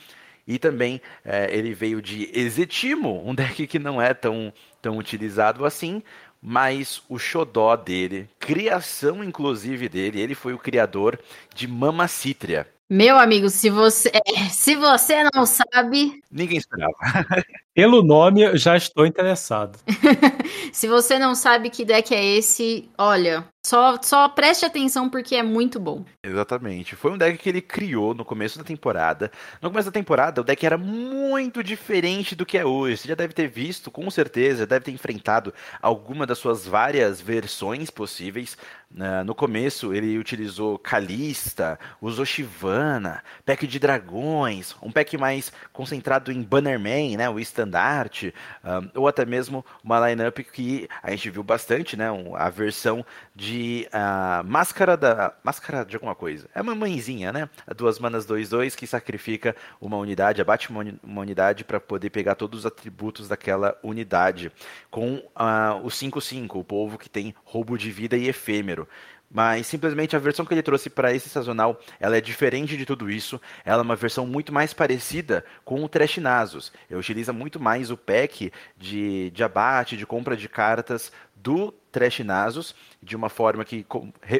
E 0.47 0.57
também 0.57 1.01
é, 1.23 1.53
ele 1.55 1.73
veio 1.73 2.01
de 2.01 2.29
Exetimo, 2.33 3.27
um 3.27 3.35
deck 3.35 3.67
que 3.67 3.77
não 3.77 4.01
é 4.01 4.13
tão, 4.13 4.53
tão 4.81 4.97
utilizado 4.97 5.65
assim, 5.65 6.01
mas 6.41 7.01
o 7.07 7.19
xodó 7.19 7.75
dele, 7.75 8.27
criação 8.39 9.23
inclusive 9.23 9.87
dele, 9.87 10.19
ele 10.19 10.33
foi 10.33 10.53
o 10.53 10.59
criador 10.59 11.19
de 11.53 11.67
Mama 11.67 12.07
Cítria. 12.07 12.67
Meu 12.89 13.17
amigo, 13.17 13.49
se 13.49 13.69
você, 13.69 14.11
é, 14.13 14.49
se 14.49 14.75
você 14.75 15.23
não 15.33 15.45
sabe. 15.45 16.21
Ninguém 16.29 16.57
esperava. 16.57 16.93
Pelo 17.73 18.03
nome, 18.03 18.41
eu 18.41 18.57
já 18.57 18.75
estou 18.75 19.05
interessado. 19.05 19.79
se 20.73 20.89
você 20.89 21.17
não 21.17 21.33
sabe 21.33 21.69
que 21.69 21.85
deck 21.85 22.13
é 22.13 22.37
esse, 22.37 22.89
olha, 22.97 23.47
só, 23.63 23.97
só 24.01 24.27
preste 24.27 24.65
atenção 24.65 25.07
porque 25.07 25.35
é 25.35 25.43
muito 25.43 25.79
bom. 25.79 26.03
Exatamente. 26.23 26.95
Foi 26.95 27.11
um 27.11 27.17
deck 27.17 27.37
que 27.37 27.47
ele 27.47 27.61
criou 27.61 28.15
no 28.15 28.25
começo 28.25 28.57
da 28.57 28.63
temporada. 28.63 29.31
No 29.61 29.69
começo 29.69 29.85
da 29.85 29.91
temporada, 29.91 30.41
o 30.41 30.43
deck 30.43 30.65
era 30.65 30.77
muito 30.79 31.63
diferente 31.63 32.35
do 32.35 32.45
que 32.45 32.57
é 32.57 32.65
hoje. 32.65 32.97
Você 32.97 33.07
já 33.09 33.15
deve 33.15 33.33
ter 33.33 33.47
visto, 33.47 33.91
com 33.91 34.09
certeza, 34.09 34.65
deve 34.65 34.85
ter 34.85 34.91
enfrentado 34.91 35.53
alguma 35.79 36.25
das 36.25 36.39
suas 36.39 36.65
várias 36.65 37.21
versões 37.21 37.91
possíveis. 37.91 38.57
Uh, 38.91 39.23
no 39.23 39.35
começo, 39.35 39.93
ele 39.93 40.17
utilizou 40.17 40.77
Kalista, 40.77 41.79
usou 42.01 42.25
Shivana, 42.25 43.23
pack 43.45 43.65
de 43.65 43.79
dragões, 43.79 44.75
um 44.81 44.91
pack 44.91 45.17
mais 45.17 45.53
concentrado 45.71 46.31
em 46.31 46.41
Bannerman, 46.41 47.15
né? 47.15 47.29
O 47.29 47.39
Stan 47.39 47.60
estandarte, 47.61 48.33
um, 48.63 49.01
ou 49.01 49.07
até 49.07 49.25
mesmo 49.25 49.63
uma 49.83 50.09
lineup 50.09 50.39
que 50.39 50.87
a 51.01 51.11
gente 51.11 51.29
viu 51.29 51.43
bastante, 51.43 51.95
né? 51.95 52.11
Um, 52.11 52.35
a 52.35 52.49
versão 52.49 53.05
de 53.35 53.87
uh, 53.93 54.43
máscara 54.45 54.97
da. 54.97 55.33
Máscara 55.43 55.85
de 55.85 55.95
alguma 55.95 56.15
coisa. 56.15 56.49
É 56.53 56.61
uma 56.61 56.75
mãezinha, 56.75 57.31
né? 57.31 57.49
Duas 57.75 57.99
manas 57.99 58.25
2-2 58.25 58.75
que 58.75 58.87
sacrifica 58.87 59.55
uma 59.79 59.97
unidade, 59.97 60.41
abate 60.41 60.69
uma, 60.69 60.83
uma 61.03 61.21
unidade 61.21 61.63
para 61.63 61.79
poder 61.79 62.09
pegar 62.09 62.35
todos 62.35 62.61
os 62.61 62.65
atributos 62.65 63.27
daquela 63.27 63.77
unidade. 63.83 64.51
Com 64.89 65.15
uh, 65.15 65.83
o 65.83 65.87
5-5, 65.87 66.55
o 66.55 66.63
povo 66.63 66.97
que 66.97 67.09
tem 67.09 67.35
roubo 67.43 67.77
de 67.77 67.91
vida 67.91 68.17
e 68.17 68.27
efêmero 68.27 68.87
mas 69.31 69.65
simplesmente 69.67 70.15
a 70.15 70.19
versão 70.19 70.45
que 70.45 70.53
ele 70.53 70.61
trouxe 70.61 70.89
para 70.89 71.13
esse 71.13 71.29
sazonal, 71.29 71.79
ela 71.99 72.17
é 72.17 72.21
diferente 72.21 72.75
de 72.75 72.85
tudo 72.85 73.09
isso. 73.09 73.39
Ela 73.63 73.81
é 73.81 73.83
uma 73.83 73.95
versão 73.95 74.27
muito 74.27 74.53
mais 74.53 74.73
parecida 74.73 75.45
com 75.63 75.83
o 75.83 75.89
Trash 75.89 76.17
Nasus. 76.17 76.71
Ele 76.89 76.99
utiliza 76.99 77.31
muito 77.31 77.59
mais 77.59 77.89
o 77.91 77.97
pack 77.97 78.51
de, 78.77 79.31
de 79.31 79.43
abate, 79.43 79.95
de 79.95 80.05
compra 80.05 80.35
de 80.35 80.49
cartas 80.49 81.11
do 81.35 81.73
Trash 81.91 82.19
Nasus, 82.19 82.75
de 83.01 83.15
uma 83.15 83.29
forma 83.29 83.65
que 83.65 83.85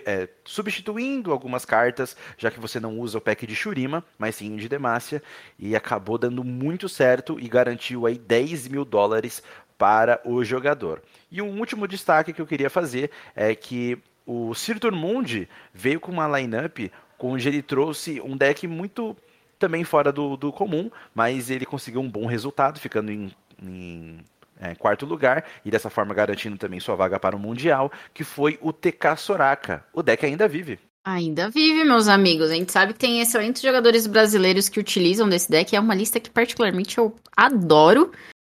é, 0.05 0.29
substituindo 0.45 1.31
algumas 1.31 1.65
cartas, 1.65 2.15
já 2.37 2.51
que 2.51 2.59
você 2.59 2.79
não 2.79 2.99
usa 2.99 3.17
o 3.17 3.21
pack 3.21 3.47
de 3.47 3.55
Shurima, 3.55 4.05
mas 4.19 4.35
sim 4.35 4.55
de 4.55 4.69
Demacia, 4.69 5.23
e 5.57 5.75
acabou 5.75 6.17
dando 6.17 6.43
muito 6.43 6.87
certo 6.87 7.39
e 7.39 7.47
garantiu 7.47 8.05
aí 8.05 8.17
10 8.17 8.67
mil 8.67 8.85
dólares 8.85 9.41
para 9.77 10.21
o 10.23 10.43
jogador. 10.43 11.01
E 11.31 11.41
um 11.41 11.59
último 11.59 11.87
destaque 11.87 12.31
que 12.31 12.41
eu 12.41 12.45
queria 12.45 12.69
fazer 12.69 13.09
é 13.35 13.55
que 13.55 13.97
o 14.25 14.53
Sir 14.53 14.77
Mundi 14.91 15.47
veio 15.73 15.99
com 15.99 16.11
uma 16.11 16.39
lineup 16.39 16.91
onde 17.19 17.47
ele 17.47 17.61
trouxe 17.61 18.19
um 18.21 18.35
deck 18.35 18.67
muito 18.67 19.15
também 19.59 19.83
fora 19.83 20.11
do, 20.11 20.35
do 20.35 20.51
comum, 20.51 20.89
mas 21.13 21.49
ele 21.49 21.65
conseguiu 21.65 22.01
um 22.01 22.09
bom 22.09 22.25
resultado, 22.25 22.79
ficando 22.79 23.11
em, 23.11 23.31
em 23.61 24.17
é, 24.59 24.73
quarto 24.75 25.05
lugar 25.05 25.45
e 25.63 25.69
dessa 25.69 25.89
forma 25.89 26.13
garantindo 26.13 26.57
também 26.57 26.79
sua 26.79 26.95
vaga 26.95 27.19
para 27.19 27.35
o 27.35 27.39
Mundial, 27.39 27.91
que 28.13 28.23
foi 28.23 28.57
o 28.61 28.73
TK 28.73 29.17
Soraka. 29.17 29.85
O 29.93 30.01
deck 30.01 30.25
ainda 30.25 30.47
vive. 30.47 30.79
Ainda 31.03 31.49
vive, 31.49 31.83
meus 31.83 32.07
amigos. 32.07 32.51
A 32.51 32.53
gente 32.53 32.71
sabe 32.71 32.93
que 32.93 32.99
tem 32.99 33.21
excelentes 33.21 33.61
jogadores 33.61 34.05
brasileiros 34.05 34.69
que 34.69 34.79
utilizam 34.79 35.27
desse 35.27 35.49
deck. 35.49 35.75
É 35.75 35.79
uma 35.79 35.95
lista 35.95 36.19
que 36.19 36.29
particularmente 36.29 36.97
eu 36.97 37.15
adoro. 37.35 38.11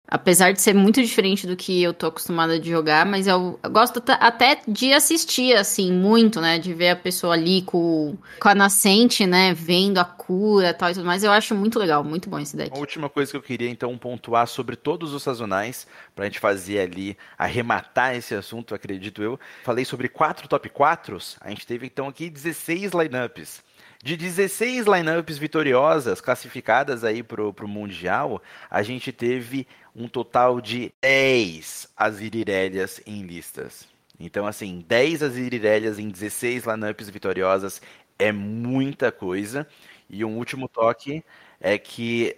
Apesar 0.06 0.52
de 0.52 0.60
ser 0.60 0.74
muito 0.74 1.02
diferente 1.02 1.46
do 1.46 1.56
que 1.56 1.82
eu 1.82 1.94
tô 1.94 2.06
acostumada 2.06 2.60
de 2.60 2.68
jogar, 2.68 3.06
mas 3.06 3.26
eu, 3.26 3.58
gosto 3.70 4.02
até 4.06 4.60
de 4.68 4.92
assistir, 4.92 5.56
assim, 5.56 5.90
muito, 5.90 6.42
né? 6.42 6.58
De 6.58 6.74
ver 6.74 6.90
a 6.90 6.96
pessoa 6.96 7.32
ali 7.32 7.62
com, 7.62 8.16
com 8.38 8.48
a 8.48 8.54
nascente, 8.54 9.26
né? 9.26 9.54
Vendo 9.54 9.98
a 9.98 10.04
cura 10.04 10.68
e 10.68 10.74
tal 10.74 10.90
e 10.90 10.94
tudo. 10.94 11.10
Eu 11.10 11.32
acho 11.32 11.54
muito 11.54 11.78
legal, 11.78 12.04
muito 12.04 12.28
bom 12.28 12.38
esse 12.38 12.54
deck. 12.54 12.76
A 12.76 12.78
última 12.78 13.08
coisa 13.08 13.30
que 13.30 13.36
eu 13.36 13.42
queria, 13.42 13.68
então, 13.68 13.96
pontuar 13.96 14.46
sobre 14.46 14.76
todos 14.76 15.14
os 15.14 15.22
sazonais, 15.22 15.86
pra 16.14 16.26
gente 16.26 16.38
fazer 16.38 16.80
ali, 16.80 17.16
arrematar 17.38 18.14
esse 18.14 18.34
assunto, 18.34 18.74
acredito 18.74 19.22
eu. 19.22 19.40
Falei 19.64 19.86
sobre 19.86 20.08
quatro 20.08 20.46
top 20.46 20.68
4 20.68 21.18
a 21.40 21.48
gente 21.50 21.66
teve, 21.66 21.86
então, 21.86 22.08
aqui 22.08 22.28
16 22.28 22.92
lineups. 22.92 23.62
De 24.04 24.18
16 24.18 24.84
lineups 24.84 25.38
vitoriosas 25.38 26.20
classificadas 26.20 27.04
aí 27.04 27.22
pro, 27.22 27.54
pro 27.54 27.66
Mundial, 27.66 28.42
a 28.70 28.82
gente 28.82 29.10
teve 29.10 29.66
um 29.96 30.06
total 30.06 30.60
de 30.60 30.92
10 31.00 31.88
Azirirelias 31.96 33.00
em 33.06 33.22
listas. 33.22 33.88
Então, 34.20 34.46
assim, 34.46 34.84
10 34.86 35.22
Azirirelias 35.22 35.98
em 35.98 36.10
16 36.10 36.66
lineups 36.66 37.08
vitoriosas 37.08 37.80
é 38.18 38.30
muita 38.30 39.10
coisa. 39.10 39.66
E 40.10 40.22
um 40.22 40.36
último 40.36 40.68
toque 40.68 41.24
é 41.58 41.78
que 41.78 42.36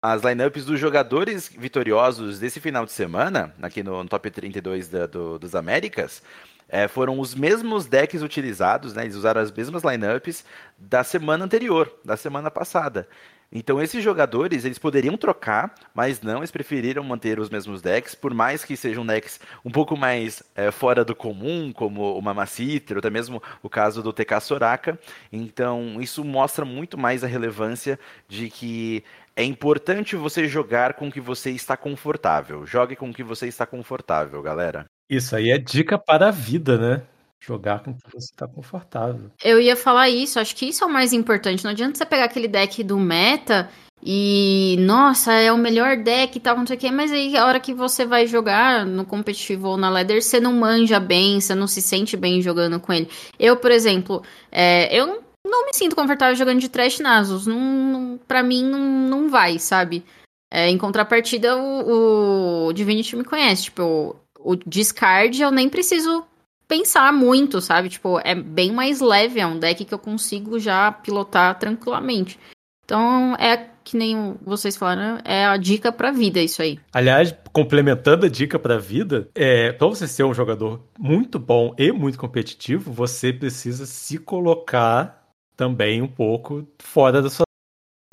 as 0.00 0.22
lineups 0.22 0.66
dos 0.66 0.78
jogadores 0.78 1.48
vitoriosos 1.48 2.38
desse 2.38 2.60
final 2.60 2.86
de 2.86 2.92
semana, 2.92 3.52
aqui 3.60 3.82
no, 3.82 4.04
no 4.04 4.08
top 4.08 4.30
32 4.30 4.88
da, 4.88 5.06
do, 5.06 5.36
dos 5.36 5.56
Américas, 5.56 6.22
é, 6.68 6.86
foram 6.86 7.18
os 7.18 7.34
mesmos 7.34 7.86
decks 7.86 8.22
utilizados, 8.22 8.94
né? 8.94 9.04
Eles 9.04 9.16
usaram 9.16 9.40
as 9.40 9.50
mesmas 9.50 9.82
lineups 9.82 10.44
da 10.76 11.02
semana 11.02 11.44
anterior, 11.44 11.92
da 12.04 12.16
semana 12.16 12.50
passada. 12.50 13.08
Então 13.50 13.80
esses 13.80 14.04
jogadores, 14.04 14.66
eles 14.66 14.78
poderiam 14.78 15.16
trocar, 15.16 15.74
mas 15.94 16.20
não, 16.20 16.38
eles 16.38 16.50
preferiram 16.50 17.02
manter 17.02 17.40
os 17.40 17.48
mesmos 17.48 17.80
decks, 17.80 18.14
por 18.14 18.34
mais 18.34 18.62
que 18.62 18.76
sejam 18.76 19.06
decks 19.06 19.40
um 19.64 19.70
pouco 19.70 19.96
mais 19.96 20.42
é, 20.54 20.70
fora 20.70 21.02
do 21.02 21.16
comum, 21.16 21.72
como 21.72 22.18
o 22.18 22.20
Mamacitra, 22.20 22.96
ou 22.96 22.98
até 22.98 23.08
mesmo 23.08 23.42
o 23.62 23.70
caso 23.70 24.02
do 24.02 24.12
TK 24.12 24.40
Soraka. 24.42 24.98
Então 25.32 25.98
isso 25.98 26.22
mostra 26.22 26.66
muito 26.66 26.98
mais 26.98 27.24
a 27.24 27.26
relevância 27.26 27.98
de 28.28 28.50
que 28.50 29.02
é 29.34 29.44
importante 29.44 30.14
você 30.14 30.46
jogar 30.46 30.94
com 30.94 31.08
o 31.08 31.12
que 31.12 31.20
você 31.20 31.50
está 31.50 31.74
confortável. 31.76 32.66
Jogue 32.66 32.96
com 32.96 33.08
o 33.08 33.14
que 33.14 33.22
você 33.22 33.46
está 33.46 33.64
confortável, 33.64 34.42
galera. 34.42 34.84
Isso 35.08 35.34
aí 35.34 35.50
é 35.50 35.58
dica 35.58 35.98
para 35.98 36.28
a 36.28 36.30
vida, 36.30 36.76
né? 36.76 37.02
Jogar 37.40 37.82
com 37.82 37.94
que 37.94 38.10
você 38.12 38.30
está 38.32 38.46
confortável. 38.46 39.30
Eu 39.42 39.60
ia 39.60 39.76
falar 39.76 40.08
isso, 40.08 40.40
acho 40.40 40.54
que 40.54 40.66
isso 40.66 40.84
é 40.84 40.86
o 40.86 40.92
mais 40.92 41.12
importante. 41.12 41.64
Não 41.64 41.70
adianta 41.70 41.96
você 41.96 42.04
pegar 42.04 42.24
aquele 42.24 42.48
deck 42.48 42.82
do 42.82 42.98
meta 42.98 43.70
e, 44.02 44.76
nossa, 44.80 45.32
é 45.32 45.50
o 45.52 45.58
melhor 45.58 45.96
deck 45.96 46.36
e 46.36 46.40
tal, 46.40 46.56
não 46.56 46.66
sei 46.66 46.76
o 46.76 46.78
quê, 46.78 46.90
mas 46.90 47.10
aí 47.10 47.36
a 47.36 47.46
hora 47.46 47.58
que 47.58 47.74
você 47.74 48.06
vai 48.06 48.26
jogar 48.26 48.86
no 48.86 49.04
competitivo 49.04 49.68
ou 49.68 49.76
na 49.76 49.90
ladder, 49.90 50.22
você 50.22 50.38
não 50.38 50.52
manja 50.52 51.00
bem, 51.00 51.40
você 51.40 51.54
não 51.54 51.66
se 51.66 51.82
sente 51.82 52.16
bem 52.16 52.40
jogando 52.40 52.78
com 52.78 52.92
ele. 52.92 53.08
Eu, 53.38 53.56
por 53.56 53.70
exemplo, 53.70 54.22
é, 54.52 54.94
eu 54.96 55.22
não 55.44 55.66
me 55.66 55.72
sinto 55.72 55.96
confortável 55.96 56.36
jogando 56.36 56.60
de 56.60 56.68
Trash 56.68 57.00
Nasus. 57.00 57.46
Não, 57.46 57.58
não, 57.58 58.18
pra 58.18 58.42
mim, 58.42 58.62
não, 58.64 58.78
não 58.78 59.28
vai, 59.28 59.58
sabe? 59.58 60.04
É, 60.50 60.68
em 60.68 60.78
contrapartida, 60.78 61.56
o, 61.56 62.68
o 62.68 62.72
Divinity 62.72 63.16
me 63.16 63.24
conhece. 63.24 63.64
Tipo, 63.64 64.16
o, 64.48 64.56
discard 64.56 65.40
eu 65.40 65.50
nem 65.50 65.68
preciso 65.68 66.24
pensar 66.66 67.12
muito, 67.12 67.60
sabe? 67.60 67.88
Tipo, 67.88 68.18
é 68.20 68.34
bem 68.34 68.72
mais 68.72 69.00
leve, 69.00 69.40
é 69.40 69.46
um 69.46 69.58
deck 69.58 69.84
que 69.84 69.92
eu 69.92 69.98
consigo 69.98 70.58
já 70.58 70.90
pilotar 70.90 71.58
tranquilamente. 71.58 72.38
Então, 72.84 73.34
é 73.36 73.68
que 73.84 73.96
nem 73.96 74.34
vocês 74.42 74.76
falaram, 74.76 75.18
é 75.24 75.46
a 75.46 75.56
dica 75.56 75.92
pra 75.92 76.10
vida 76.10 76.40
isso 76.40 76.60
aí. 76.60 76.78
Aliás, 76.92 77.34
complementando 77.52 78.26
a 78.26 78.28
dica 78.28 78.58
pra 78.58 78.78
vida, 78.78 79.28
é, 79.34 79.72
pra 79.72 79.86
você 79.86 80.06
ser 80.06 80.24
um 80.24 80.34
jogador 80.34 80.82
muito 80.98 81.38
bom 81.38 81.74
e 81.78 81.92
muito 81.92 82.18
competitivo, 82.18 82.92
você 82.92 83.32
precisa 83.32 83.86
se 83.86 84.18
colocar 84.18 85.26
também 85.56 86.00
um 86.00 86.08
pouco 86.08 86.66
fora 86.78 87.20
da 87.20 87.30
sua 87.30 87.44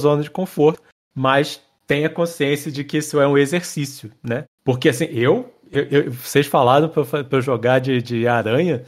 zona 0.01 0.23
de 0.23 0.31
conforto, 0.31 0.81
mas 1.13 1.61
tenha 1.87 2.09
consciência 2.09 2.71
de 2.71 2.83
que 2.83 2.97
isso 2.97 3.19
é 3.19 3.27
um 3.27 3.37
exercício, 3.37 4.11
né? 4.23 4.45
Porque 4.63 4.89
assim, 4.89 5.05
eu 5.05 5.53
eu, 5.71 5.83
eu, 5.83 6.11
vocês 6.11 6.47
falaram 6.47 6.89
pra, 6.89 7.03
pra 7.03 7.37
eu 7.37 7.41
jogar 7.41 7.79
de, 7.79 8.01
de 8.01 8.27
aranha. 8.27 8.83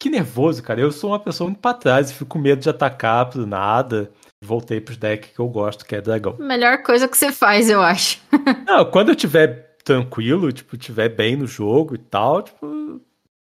Que 0.00 0.08
nervoso, 0.08 0.62
cara. 0.62 0.80
Eu 0.80 0.90
sou 0.90 1.10
uma 1.10 1.20
pessoa 1.20 1.48
muito 1.48 1.60
pra 1.60 1.74
trás 1.74 2.10
e 2.10 2.14
fico 2.14 2.30
com 2.30 2.38
medo 2.38 2.62
de 2.62 2.70
atacar 2.70 3.28
por 3.28 3.46
nada. 3.46 4.10
Voltei 4.42 4.80
pros 4.80 4.96
decks 4.96 5.32
que 5.32 5.38
eu 5.38 5.48
gosto, 5.48 5.84
que 5.84 5.94
é 5.94 6.00
dragão. 6.00 6.36
Melhor 6.38 6.82
coisa 6.82 7.06
que 7.06 7.16
você 7.16 7.30
faz, 7.30 7.68
eu 7.68 7.82
acho. 7.82 8.18
Não, 8.66 8.84
quando 8.86 9.10
eu 9.10 9.16
tiver 9.16 9.76
tranquilo, 9.84 10.50
tipo, 10.50 10.76
tiver 10.78 11.10
bem 11.10 11.36
no 11.36 11.46
jogo 11.46 11.94
e 11.94 11.98
tal, 11.98 12.42
tipo, 12.42 13.00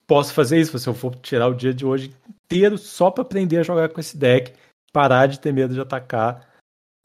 posso 0.06 0.34
fazer 0.34 0.60
isso. 0.60 0.78
Se 0.78 0.88
eu 0.88 0.94
for 0.94 1.16
tirar 1.16 1.48
o 1.48 1.56
dia 1.56 1.74
de 1.74 1.86
hoje 1.86 2.14
inteiro 2.30 2.78
só 2.78 3.10
pra 3.10 3.24
aprender 3.24 3.58
a 3.58 3.64
jogar 3.64 3.90
com 3.90 4.00
esse 4.00 4.16
deck, 4.16 4.54
parar 4.92 5.26
de 5.26 5.40
ter 5.40 5.52
medo 5.52 5.74
de 5.74 5.82
atacar 5.82 6.53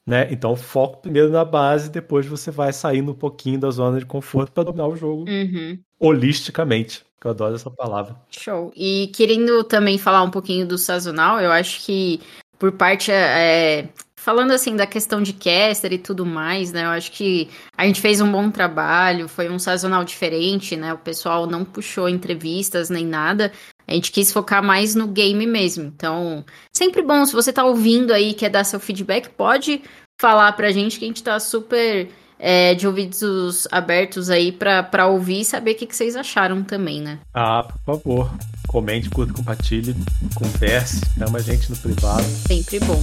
né? 0.08 0.26
Então 0.30 0.56
foco 0.56 1.02
primeiro 1.02 1.28
na 1.28 1.44
base, 1.44 1.90
depois 1.90 2.24
você 2.24 2.50
vai 2.50 2.72
saindo 2.72 3.12
um 3.12 3.14
pouquinho 3.14 3.60
da 3.60 3.70
zona 3.70 3.98
de 3.98 4.06
conforto 4.06 4.50
para 4.50 4.64
dominar 4.64 4.88
o 4.88 4.96
jogo 4.96 5.28
uhum. 5.28 5.78
holisticamente. 6.00 7.04
Que 7.20 7.26
eu 7.26 7.32
adoro 7.32 7.54
essa 7.54 7.70
palavra. 7.70 8.16
Show. 8.30 8.72
E 8.74 9.10
querendo 9.14 9.62
também 9.64 9.98
falar 9.98 10.22
um 10.22 10.30
pouquinho 10.30 10.66
do 10.66 10.78
sazonal, 10.78 11.40
eu 11.40 11.52
acho 11.52 11.84
que 11.84 12.20
por 12.58 12.72
parte 12.72 13.10
é, 13.10 13.88
falando 14.16 14.52
assim 14.52 14.76
da 14.76 14.86
questão 14.86 15.20
de 15.20 15.32
caster 15.32 15.92
e 15.92 15.98
tudo 15.98 16.24
mais, 16.24 16.72
né? 16.72 16.84
Eu 16.84 16.90
acho 16.90 17.12
que 17.12 17.50
a 17.76 17.86
gente 17.86 18.00
fez 18.00 18.20
um 18.20 18.30
bom 18.30 18.50
trabalho, 18.50 19.28
foi 19.28 19.50
um 19.50 19.58
sazonal 19.58 20.04
diferente, 20.04 20.76
né? 20.76 20.94
O 20.94 20.98
pessoal 20.98 21.46
não 21.46 21.64
puxou 21.64 22.08
entrevistas 22.08 22.88
nem 22.88 23.04
nada. 23.04 23.52
A 23.88 23.94
gente 23.94 24.12
quis 24.12 24.30
focar 24.30 24.62
mais 24.62 24.94
no 24.94 25.08
game 25.08 25.46
mesmo. 25.46 25.84
Então, 25.84 26.44
sempre 26.76 27.00
bom, 27.02 27.24
se 27.24 27.32
você 27.32 27.50
tá 27.50 27.64
ouvindo 27.64 28.12
aí, 28.12 28.34
quer 28.34 28.50
dar 28.50 28.62
seu 28.62 28.78
feedback, 28.78 29.30
pode 29.30 29.82
falar 30.20 30.52
pra 30.52 30.70
gente 30.70 30.98
que 30.98 31.06
a 31.06 31.08
gente 31.08 31.22
tá 31.22 31.40
super 31.40 32.10
é, 32.38 32.74
de 32.74 32.86
ouvidos 32.86 33.66
abertos 33.72 34.28
aí 34.28 34.52
pra, 34.52 35.06
ouvir 35.06 35.40
e 35.40 35.44
saber 35.44 35.72
o 35.72 35.74
que, 35.74 35.86
que 35.86 35.96
vocês 35.96 36.16
acharam 36.16 36.62
também, 36.62 37.00
né? 37.00 37.18
Ah, 37.34 37.62
por 37.62 38.02
favor. 38.02 38.30
Comente, 38.68 39.08
curta, 39.08 39.32
compartilhe, 39.32 39.96
converse, 40.34 41.00
chama 41.18 41.38
a 41.38 41.42
gente 41.42 41.70
no 41.70 41.76
privado. 41.76 42.24
Sempre 42.46 42.80
bom. 42.80 43.02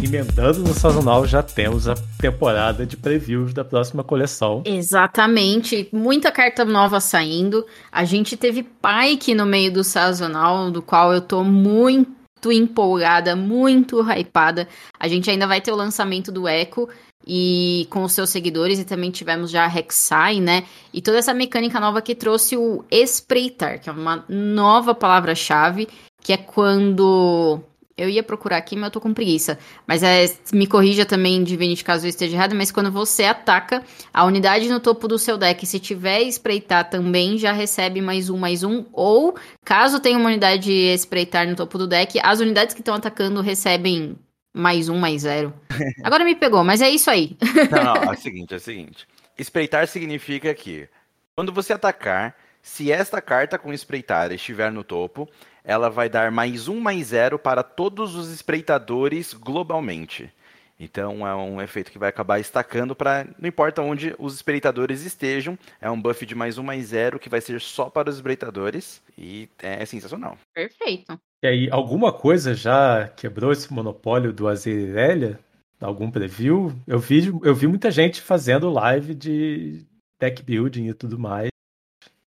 Emendando 0.00 0.60
no 0.60 0.74
sazonal, 0.74 1.26
já 1.26 1.42
temos 1.42 1.88
a 1.88 1.94
temporada 2.18 2.84
de 2.86 2.96
previews 2.96 3.54
da 3.54 3.64
próxima 3.64 4.04
coleção. 4.04 4.62
Exatamente. 4.64 5.88
Muita 5.92 6.30
carta 6.30 6.64
nova 6.64 7.00
saindo. 7.00 7.64
A 7.90 8.04
gente 8.04 8.36
teve 8.36 8.62
Pike 8.62 9.34
no 9.34 9.46
meio 9.46 9.72
do 9.72 9.82
sazonal, 9.82 10.70
do 10.70 10.82
qual 10.82 11.12
eu 11.12 11.20
tô 11.20 11.42
muito 11.42 12.52
empolgada, 12.52 13.34
muito 13.34 14.00
hypada. 14.02 14.68
A 15.00 15.08
gente 15.08 15.30
ainda 15.30 15.46
vai 15.46 15.60
ter 15.60 15.72
o 15.72 15.76
lançamento 15.76 16.30
do 16.30 16.46
Echo. 16.46 16.88
e 17.26 17.88
com 17.90 18.04
os 18.04 18.12
seus 18.12 18.30
seguidores, 18.30 18.78
e 18.78 18.84
também 18.84 19.10
tivemos 19.10 19.50
já 19.50 19.64
a 19.64 19.68
Rek'Sai, 19.68 20.40
né? 20.40 20.64
E 20.94 21.02
toda 21.02 21.18
essa 21.18 21.34
mecânica 21.34 21.80
nova 21.80 22.00
que 22.00 22.14
trouxe 22.14 22.56
o 22.56 22.84
espreitar, 22.90 23.80
que 23.80 23.88
é 23.88 23.92
uma 23.92 24.24
nova 24.28 24.94
palavra-chave, 24.94 25.88
que 26.22 26.32
é 26.32 26.36
quando 26.36 27.60
eu 27.96 28.10
ia 28.10 28.22
procurar 28.22 28.58
aqui, 28.58 28.76
mas 28.76 28.84
eu 28.84 28.90
tô 28.90 29.00
com 29.00 29.14
preguiça. 29.14 29.58
Mas 29.86 30.02
é, 30.02 30.26
me 30.52 30.66
corrija 30.66 31.06
também, 31.06 31.42
Divinity, 31.42 31.82
caso 31.82 32.04
eu 32.04 32.10
esteja 32.10 32.36
errado, 32.36 32.54
mas 32.54 32.70
quando 32.70 32.90
você 32.92 33.24
ataca 33.24 33.82
a 34.12 34.24
unidade 34.24 34.68
no 34.68 34.78
topo 34.78 35.08
do 35.08 35.18
seu 35.18 35.38
deck, 35.38 35.64
se 35.64 35.80
tiver 35.80 36.20
espreitar 36.22 36.90
também, 36.90 37.38
já 37.38 37.52
recebe 37.52 38.02
mais 38.02 38.28
um, 38.28 38.36
mais 38.36 38.62
um. 38.62 38.84
Ou, 38.92 39.34
caso 39.64 39.98
tenha 39.98 40.18
uma 40.18 40.28
unidade 40.28 40.70
espreitar 40.70 41.48
no 41.48 41.56
topo 41.56 41.78
do 41.78 41.86
deck, 41.86 42.20
as 42.22 42.40
unidades 42.40 42.74
que 42.74 42.82
estão 42.82 42.94
atacando 42.94 43.40
recebem 43.40 44.16
mais 44.52 44.90
um, 44.90 44.98
mais 44.98 45.22
zero. 45.22 45.54
Agora 46.04 46.24
me 46.24 46.34
pegou, 46.34 46.62
mas 46.62 46.82
é 46.82 46.90
isso 46.90 47.10
aí. 47.10 47.36
Não, 47.70 47.82
não, 47.82 47.94
é 48.12 48.14
o 48.14 48.16
seguinte, 48.16 48.52
é 48.52 48.56
o 48.58 48.60
seguinte. 48.60 49.08
Espreitar 49.38 49.88
significa 49.88 50.52
que, 50.54 50.86
quando 51.34 51.52
você 51.52 51.72
atacar, 51.72 52.34
se 52.66 52.90
esta 52.90 53.22
carta 53.22 53.58
com 53.58 53.72
espreitar 53.72 54.32
estiver 54.32 54.72
no 54.72 54.82
topo, 54.82 55.28
ela 55.66 55.90
vai 55.90 56.08
dar 56.08 56.30
mais 56.30 56.68
um 56.68 56.78
mais 56.80 57.08
zero 57.08 57.38
para 57.38 57.64
todos 57.64 58.14
os 58.14 58.30
espreitadores 58.30 59.34
globalmente. 59.34 60.32
Então 60.78 61.26
é 61.26 61.34
um 61.34 61.60
efeito 61.60 61.90
que 61.90 61.98
vai 61.98 62.08
acabar 62.08 62.38
estacando 62.38 62.94
para. 62.94 63.26
Não 63.38 63.48
importa 63.48 63.82
onde 63.82 64.14
os 64.18 64.34
espreitadores 64.34 65.04
estejam, 65.04 65.58
é 65.80 65.90
um 65.90 66.00
buff 66.00 66.24
de 66.24 66.34
mais 66.34 66.56
um 66.58 66.62
mais 66.62 66.86
zero 66.86 67.18
que 67.18 67.30
vai 67.30 67.40
ser 67.40 67.60
só 67.60 67.90
para 67.90 68.10
os 68.10 68.16
espreitadores. 68.16 69.02
E 69.18 69.48
é 69.58 69.84
sensacional. 69.84 70.38
Perfeito. 70.54 71.18
E 71.42 71.46
aí, 71.48 71.68
alguma 71.70 72.12
coisa 72.12 72.54
já 72.54 73.08
quebrou 73.08 73.52
esse 73.52 73.72
monopólio 73.72 74.32
do 74.32 74.46
Azirelia? 74.46 75.40
Algum 75.80 76.10
preview? 76.10 76.72
Eu 76.86 76.98
vi, 76.98 77.26
eu 77.42 77.54
vi 77.54 77.66
muita 77.66 77.90
gente 77.90 78.20
fazendo 78.20 78.70
live 78.70 79.14
de 79.14 79.84
deck 80.20 80.42
building 80.42 80.88
e 80.88 80.94
tudo 80.94 81.18
mais. 81.18 81.48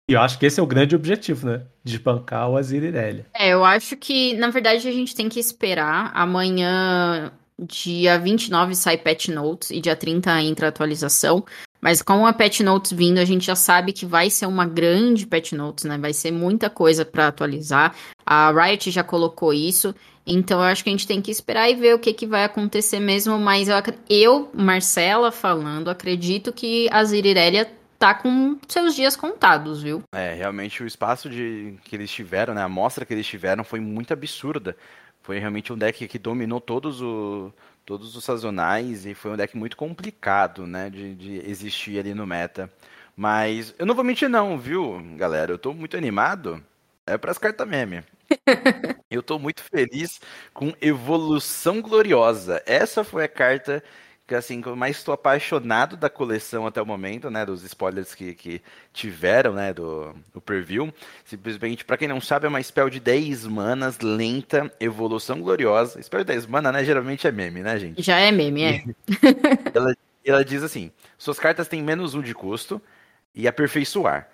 E 0.10 0.13
eu 0.13 0.22
acho 0.22 0.38
que 0.38 0.46
esse 0.46 0.60
é 0.60 0.63
o 0.63 0.67
grande 0.67 0.96
objetivo, 0.96 1.48
né? 1.48 1.62
De 1.84 1.98
bancar 1.98 2.50
o 2.50 2.58
Azir 2.58 2.84
Irelia. 2.84 3.25
É, 3.34 3.50
eu 3.50 3.63
acho 3.63 3.96
que, 3.96 4.34
na 4.36 4.50
verdade, 4.50 4.88
a 4.88 4.91
gente 4.91 5.15
tem 5.15 5.29
que 5.29 5.39
esperar. 5.39 6.12
Amanhã, 6.13 7.31
dia 7.60 8.17
29, 8.17 8.75
sai 8.75 8.98
patch 8.98 9.29
notes 9.29 9.70
e 9.70 9.79
dia 9.79 9.96
30 9.96 10.41
entra 10.41 10.67
atualização. 10.67 11.46
Mas 11.79 12.01
com 12.01 12.27
a 12.27 12.34
patch 12.34 12.60
notes 12.60 12.91
vindo, 12.93 13.17
a 13.17 13.25
gente 13.25 13.46
já 13.46 13.55
sabe 13.55 13.91
que 13.91 14.05
vai 14.05 14.29
ser 14.29 14.46
uma 14.46 14.65
grande 14.65 15.25
patch 15.25 15.53
notes, 15.53 15.86
né? 15.86 15.98
Vai 15.98 16.13
ser 16.13 16.31
muita 16.31 16.70
coisa 16.70 17.03
para 17.03 17.27
atualizar. 17.27 17.96
A 18.25 18.51
Riot 18.51 18.91
já 18.91 19.03
colocou 19.03 19.51
isso. 19.51 19.96
Então 20.25 20.60
eu 20.60 20.65
acho 20.65 20.84
que 20.84 20.89
a 20.89 20.93
gente 20.93 21.08
tem 21.08 21.22
que 21.22 21.31
esperar 21.31 21.70
e 21.70 21.75
ver 21.75 21.96
o 21.96 22.00
que, 22.00 22.13
que 22.13 22.27
vai 22.27 22.43
acontecer 22.43 23.00
mesmo. 23.00 23.39
Mas 23.39 23.67
eu, 23.67 23.75
eu 24.08 24.50
Marcela, 24.53 25.31
falando, 25.31 25.89
acredito 25.89 26.53
que 26.53 26.88
a 26.91 27.03
Zirirelia 27.03 27.67
tá 28.01 28.15
com 28.15 28.58
seus 28.67 28.96
dias 28.96 29.15
contados, 29.15 29.84
viu? 29.84 30.01
É, 30.12 30.34
realmente 30.34 30.81
o 30.81 30.88
espaço 30.88 31.29
de 31.29 31.75
que 31.84 31.96
eles 31.96 32.10
tiveram, 32.10 32.55
né? 32.55 32.63
A 32.63 32.67
mostra 32.67 33.05
que 33.05 33.13
eles 33.13 33.27
tiveram 33.27 33.63
foi 33.63 33.79
muito 33.79 34.12
absurda. 34.12 34.75
Foi 35.22 35.38
realmente 35.38 35.72
um 35.72 35.77
deck 35.77 36.08
que 36.08 36.17
dominou 36.17 36.60
todos, 36.60 37.00
o, 37.00 37.53
todos 37.86 38.15
os 38.15 38.24
sazonais 38.24 39.05
e 39.05 39.13
foi 39.13 39.29
um 39.29 39.38
deck 39.38 39.55
muito 39.55 39.77
complicado, 39.77 40.65
né? 40.65 40.89
De, 40.89 41.13
de 41.13 41.48
existir 41.48 42.00
ali 42.00 42.15
no 42.15 42.25
meta. 42.25 42.72
Mas 43.15 43.75
eu 43.77 43.86
não 43.86 43.93
vou 43.93 44.03
mentir 44.03 44.27
não, 44.27 44.58
viu, 44.58 45.00
galera? 45.15 45.51
Eu 45.51 45.60
tô 45.60 45.72
muito 45.72 45.96
animado. 45.96 46.63
É 47.05 47.20
pras 47.20 47.38
cartas 47.38 47.67
meme. 47.67 48.03
eu 49.12 49.22
tô 49.22 49.38
muito 49.38 49.62
feliz 49.62 50.20
com 50.55 50.74
Evolução 50.81 51.84
Gloriosa. 51.84 52.63
Essa 52.65 53.03
foi 53.03 53.25
a 53.25 53.29
carta 53.29 53.84
que 54.31 54.35
assim, 54.35 54.61
eu 54.65 54.77
mais 54.77 54.95
estou 54.95 55.13
apaixonado 55.13 55.97
da 55.97 56.09
coleção 56.09 56.65
até 56.65 56.81
o 56.81 56.85
momento, 56.85 57.29
né, 57.29 57.45
dos 57.45 57.63
spoilers 57.63 58.15
que, 58.15 58.33
que 58.33 58.61
tiveram, 58.93 59.53
né, 59.53 59.73
do, 59.73 60.15
do 60.33 60.39
preview. 60.39 60.93
Simplesmente, 61.25 61.83
para 61.83 61.97
quem 61.97 62.07
não 62.07 62.21
sabe, 62.21 62.45
é 62.45 62.50
uma 62.50 62.63
spell 62.63 62.89
de 62.89 63.01
10 63.01 63.45
manas, 63.47 64.00
lenta, 64.00 64.71
evolução 64.79 65.41
gloriosa. 65.41 66.01
Spell 66.01 66.21
de 66.21 66.27
10 66.27 66.45
manas, 66.45 66.71
né, 66.71 66.85
geralmente 66.85 67.27
é 67.27 67.31
meme, 67.31 67.61
né, 67.61 67.77
gente? 67.77 68.01
Já 68.01 68.19
é 68.19 68.31
meme, 68.31 68.63
é. 68.63 68.83
ela, 69.75 69.93
ela 70.23 70.45
diz 70.45 70.63
assim, 70.63 70.93
suas 71.17 71.38
cartas 71.38 71.67
têm 71.67 71.83
menos 71.83 72.15
um 72.15 72.21
de 72.21 72.33
custo 72.33 72.81
e 73.35 73.50
aperfeiçoar. 73.50 74.29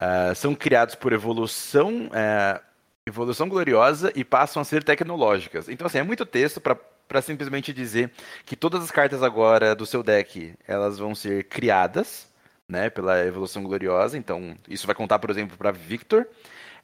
Uh, 0.00 0.34
são 0.34 0.54
criados 0.54 0.94
por 0.94 1.12
evolução... 1.12 2.06
Uh, 2.06 2.74
evolução 3.06 3.46
gloriosa 3.50 4.10
e 4.16 4.24
passam 4.24 4.62
a 4.62 4.64
ser 4.64 4.82
tecnológicas. 4.82 5.68
Então, 5.68 5.86
assim, 5.86 5.98
é 5.98 6.02
muito 6.02 6.24
texto 6.24 6.58
para 6.58 6.74
para 7.08 7.22
simplesmente 7.22 7.72
dizer 7.72 8.10
que 8.44 8.56
todas 8.56 8.82
as 8.82 8.90
cartas 8.90 9.22
agora 9.22 9.74
do 9.74 9.86
seu 9.86 10.02
deck 10.02 10.54
elas 10.66 10.98
vão 10.98 11.14
ser 11.14 11.44
criadas, 11.44 12.28
né, 12.68 12.90
pela 12.90 13.24
evolução 13.24 13.62
gloriosa. 13.62 14.16
Então 14.16 14.56
isso 14.68 14.86
vai 14.86 14.94
contar, 14.94 15.18
por 15.18 15.30
exemplo, 15.30 15.56
para 15.56 15.70
Victor. 15.70 16.26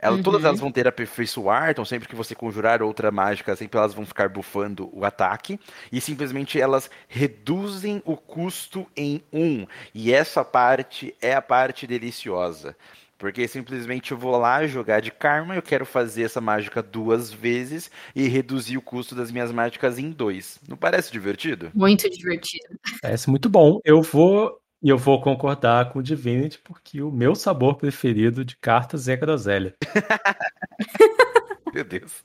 Ela, 0.03 0.17
uhum. 0.17 0.23
Todas 0.23 0.45
elas 0.45 0.59
vão 0.59 0.73
ter 0.73 0.89
aperfeiçoar, 0.89 1.71
então 1.71 1.85
sempre 1.85 2.09
que 2.09 2.15
você 2.15 2.35
conjurar 2.35 2.83
outra 2.83 3.11
mágica, 3.11 3.55
sempre 3.55 3.79
elas 3.79 3.93
vão 3.93 4.07
ficar 4.07 4.31
bufando 4.31 4.89
o 4.93 5.05
ataque. 5.05 5.61
E 5.93 6.01
simplesmente 6.01 6.59
elas 6.59 6.91
reduzem 7.07 8.03
o 8.07 8.17
custo 8.17 8.87
em 8.97 9.23
um. 9.31 9.67
E 9.95 10.13
essa 10.13 10.43
parte 10.43 11.15
é 11.21 11.35
a 11.35 11.43
parte 11.43 11.87
deliciosa. 11.87 12.75
Porque 13.21 13.47
simplesmente 13.47 14.13
eu 14.13 14.17
vou 14.17 14.35
lá 14.39 14.67
jogar 14.67 15.01
de 15.01 15.11
karma, 15.11 15.55
eu 15.55 15.61
quero 15.61 15.85
fazer 15.85 16.23
essa 16.23 16.41
mágica 16.41 16.83
duas 16.83 17.31
vezes 17.31 17.91
e 18.17 18.27
reduzir 18.27 18.79
o 18.79 18.83
custo 18.83 19.15
das 19.15 19.31
minhas 19.31 19.53
mágicas 19.53 19.99
em 19.99 20.11
dois. 20.11 20.59
Não 20.67 20.75
parece 20.75 21.13
divertido? 21.13 21.71
Muito 21.75 22.09
divertido. 22.09 22.81
Parece 23.03 23.29
muito 23.29 23.51
bom. 23.51 23.79
Eu 23.85 24.01
vou 24.01 24.59
e 24.83 24.89
eu 24.89 24.97
vou 24.97 25.21
concordar 25.21 25.93
com 25.93 25.99
o 25.99 26.03
Divinity, 26.03 26.59
porque 26.65 27.03
o 27.03 27.13
meu 27.13 27.35
sabor 27.35 27.77
preferido 27.77 28.43
de 28.43 28.57
cartas 28.57 29.07
é 29.07 29.17
groselha. 29.17 29.75
meu 31.75 31.85
Deus. 31.85 32.25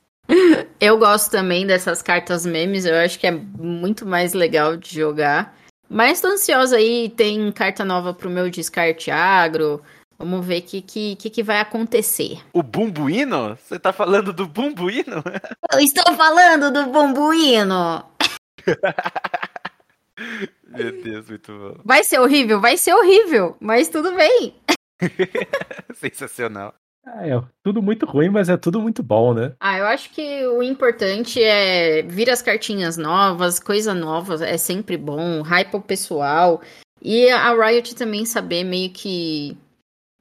Eu 0.80 0.98
gosto 0.98 1.30
também 1.30 1.66
dessas 1.66 2.00
cartas 2.00 2.46
memes, 2.46 2.86
eu 2.86 2.94
acho 2.96 3.20
que 3.20 3.26
é 3.26 3.30
muito 3.30 4.06
mais 4.06 4.32
legal 4.32 4.78
de 4.78 4.94
jogar. 4.94 5.54
Mas 5.90 6.22
tô 6.22 6.28
ansiosa 6.28 6.76
aí, 6.78 7.10
tem 7.10 7.52
carta 7.52 7.84
nova 7.84 8.14
pro 8.14 8.30
meu 8.30 8.48
descarte 8.48 9.10
agro. 9.10 9.82
Vamos 10.18 10.46
ver 10.46 10.60
o 10.60 10.62
que, 10.62 10.82
que, 10.82 11.30
que, 11.30 11.42
vai 11.42 11.60
acontecer. 11.60 12.38
O 12.52 12.62
bumbuíno? 12.62 13.56
Você 13.56 13.78
tá 13.78 13.92
falando 13.92 14.32
do 14.32 14.46
bumbuíno? 14.46 15.22
Eu 15.72 15.80
estou 15.80 16.14
falando 16.14 16.70
do 16.70 16.86
bumbuíno! 16.86 18.04
Meu 20.66 21.02
Deus, 21.02 21.28
muito 21.28 21.52
bom. 21.52 21.80
Vai 21.84 22.02
ser 22.02 22.18
horrível? 22.18 22.60
Vai 22.60 22.76
ser 22.76 22.94
horrível, 22.94 23.56
mas 23.60 23.88
tudo 23.88 24.14
bem. 24.14 24.54
Sensacional. 25.94 26.74
Ah, 27.04 27.26
é 27.26 27.40
tudo 27.62 27.80
muito 27.80 28.04
ruim, 28.04 28.30
mas 28.30 28.48
é 28.48 28.56
tudo 28.56 28.80
muito 28.80 29.00
bom, 29.00 29.32
né? 29.32 29.54
Ah, 29.60 29.78
eu 29.78 29.86
acho 29.86 30.10
que 30.10 30.44
o 30.48 30.60
importante 30.60 31.40
é 31.40 32.02
vir 32.02 32.28
as 32.28 32.42
cartinhas 32.42 32.96
novas, 32.96 33.60
coisa 33.60 33.94
nova, 33.94 34.44
é 34.44 34.56
sempre 34.56 34.96
bom, 34.96 35.40
hype 35.42 35.74
o 35.74 35.80
pessoal. 35.80 36.60
E 37.00 37.30
a 37.30 37.52
Riot 37.52 37.94
também 37.94 38.24
saber 38.24 38.64
meio 38.64 38.90
que 38.90 39.56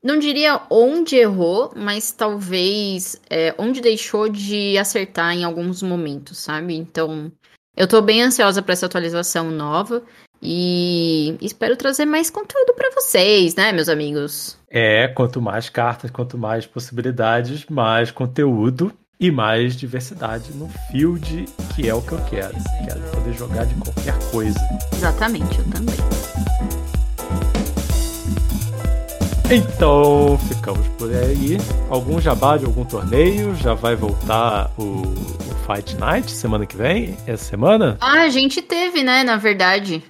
não 0.05 0.19
diria 0.19 0.61
onde 0.69 1.15
errou, 1.15 1.73
mas 1.75 2.11
talvez 2.11 3.19
é, 3.27 3.55
onde 3.57 3.81
deixou 3.81 4.29
de 4.29 4.77
acertar 4.77 5.33
em 5.33 5.43
alguns 5.43 5.81
momentos, 5.81 6.37
sabe? 6.37 6.75
Então, 6.75 7.31
eu 7.75 7.87
tô 7.87 8.03
bem 8.03 8.21
ansiosa 8.21 8.61
para 8.61 8.73
essa 8.73 8.85
atualização 8.85 9.49
nova 9.49 10.03
e 10.39 11.35
espero 11.41 11.75
trazer 11.75 12.05
mais 12.05 12.29
conteúdo 12.29 12.75
para 12.75 12.91
vocês, 12.91 13.55
né, 13.55 13.71
meus 13.71 13.89
amigos? 13.89 14.55
É, 14.69 15.07
quanto 15.07 15.41
mais 15.41 15.69
cartas, 15.69 16.11
quanto 16.11 16.37
mais 16.37 16.67
possibilidades, 16.67 17.65
mais 17.65 18.11
conteúdo 18.11 18.93
e 19.19 19.31
mais 19.31 19.75
diversidade 19.75 20.51
no 20.53 20.69
field, 20.91 21.45
que 21.75 21.89
é 21.89 21.95
o 21.95 22.01
que 22.03 22.11
eu 22.11 22.21
quero. 22.25 22.55
Quero 22.85 23.01
poder 23.09 23.33
jogar 23.33 23.65
de 23.65 23.73
qualquer 23.73 24.19
coisa. 24.29 24.59
Exatamente, 24.93 25.57
eu 25.57 25.65
também. 25.71 26.74
Então, 29.51 30.39
ficamos 30.39 30.88
por 30.97 31.13
aí. 31.13 31.58
Algum 31.89 32.19
jabá 32.19 32.58
de 32.58 32.65
algum 32.65 32.84
torneio? 32.84 33.55
Já 33.55 33.75
vai 33.75 33.95
voltar 33.95 34.71
o, 34.75 35.03
o, 35.03 35.55
Fight 35.67 35.95
Night 35.97 36.31
semana 36.31 36.65
que 36.65 36.75
vem? 36.75 37.15
Essa 37.27 37.45
semana? 37.45 37.95
Ah, 38.01 38.23
a 38.23 38.29
gente 38.29 38.60
teve, 38.62 39.03
né, 39.03 39.23
na 39.23 39.38
verdade. 39.38 40.03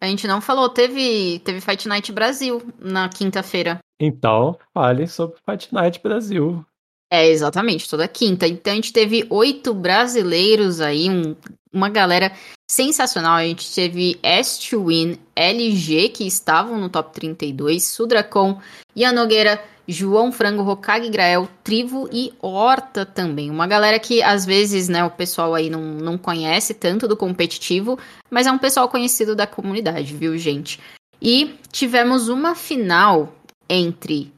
A 0.00 0.06
gente 0.06 0.28
não 0.28 0.40
falou, 0.40 0.68
teve, 0.68 1.40
teve 1.40 1.60
Fight 1.60 1.88
Night 1.88 2.12
Brasil 2.12 2.62
na 2.78 3.08
quinta-feira. 3.08 3.80
Então, 4.00 4.56
fale 4.72 5.08
sobre 5.08 5.36
Fight 5.44 5.74
Night 5.74 6.00
Brasil. 6.00 6.64
É, 7.10 7.26
exatamente, 7.28 7.88
toda 7.88 8.06
quinta. 8.06 8.46
Então 8.46 8.72
a 8.72 8.76
gente 8.76 8.92
teve 8.92 9.26
oito 9.30 9.72
brasileiros 9.72 10.80
aí, 10.80 11.08
um, 11.08 11.34
uma 11.72 11.88
galera 11.88 12.32
sensacional. 12.70 13.36
A 13.36 13.44
gente 13.44 13.74
teve 13.74 14.18
S2Win, 14.22 15.18
LG, 15.34 16.10
que 16.10 16.26
estavam 16.26 16.78
no 16.78 16.90
top 16.90 17.12
32, 17.14 17.84
Sudracon, 17.84 18.60
Ian 18.94 19.12
Nogueira, 19.12 19.62
João 19.86 20.30
Frango, 20.30 20.70
Hokage 20.70 21.08
Grael, 21.08 21.48
Trivo 21.64 22.10
e 22.12 22.30
Horta 22.42 23.06
também. 23.06 23.50
Uma 23.50 23.66
galera 23.66 23.98
que 23.98 24.22
às 24.22 24.44
vezes, 24.44 24.86
né, 24.90 25.02
o 25.02 25.10
pessoal 25.10 25.54
aí 25.54 25.70
não, 25.70 25.80
não 25.80 26.18
conhece 26.18 26.74
tanto 26.74 27.08
do 27.08 27.16
competitivo, 27.16 27.98
mas 28.30 28.46
é 28.46 28.52
um 28.52 28.58
pessoal 28.58 28.86
conhecido 28.90 29.34
da 29.34 29.46
comunidade, 29.46 30.14
viu, 30.14 30.36
gente? 30.36 30.78
E 31.22 31.54
tivemos 31.72 32.28
uma 32.28 32.54
final 32.54 33.32
entre 33.66 34.30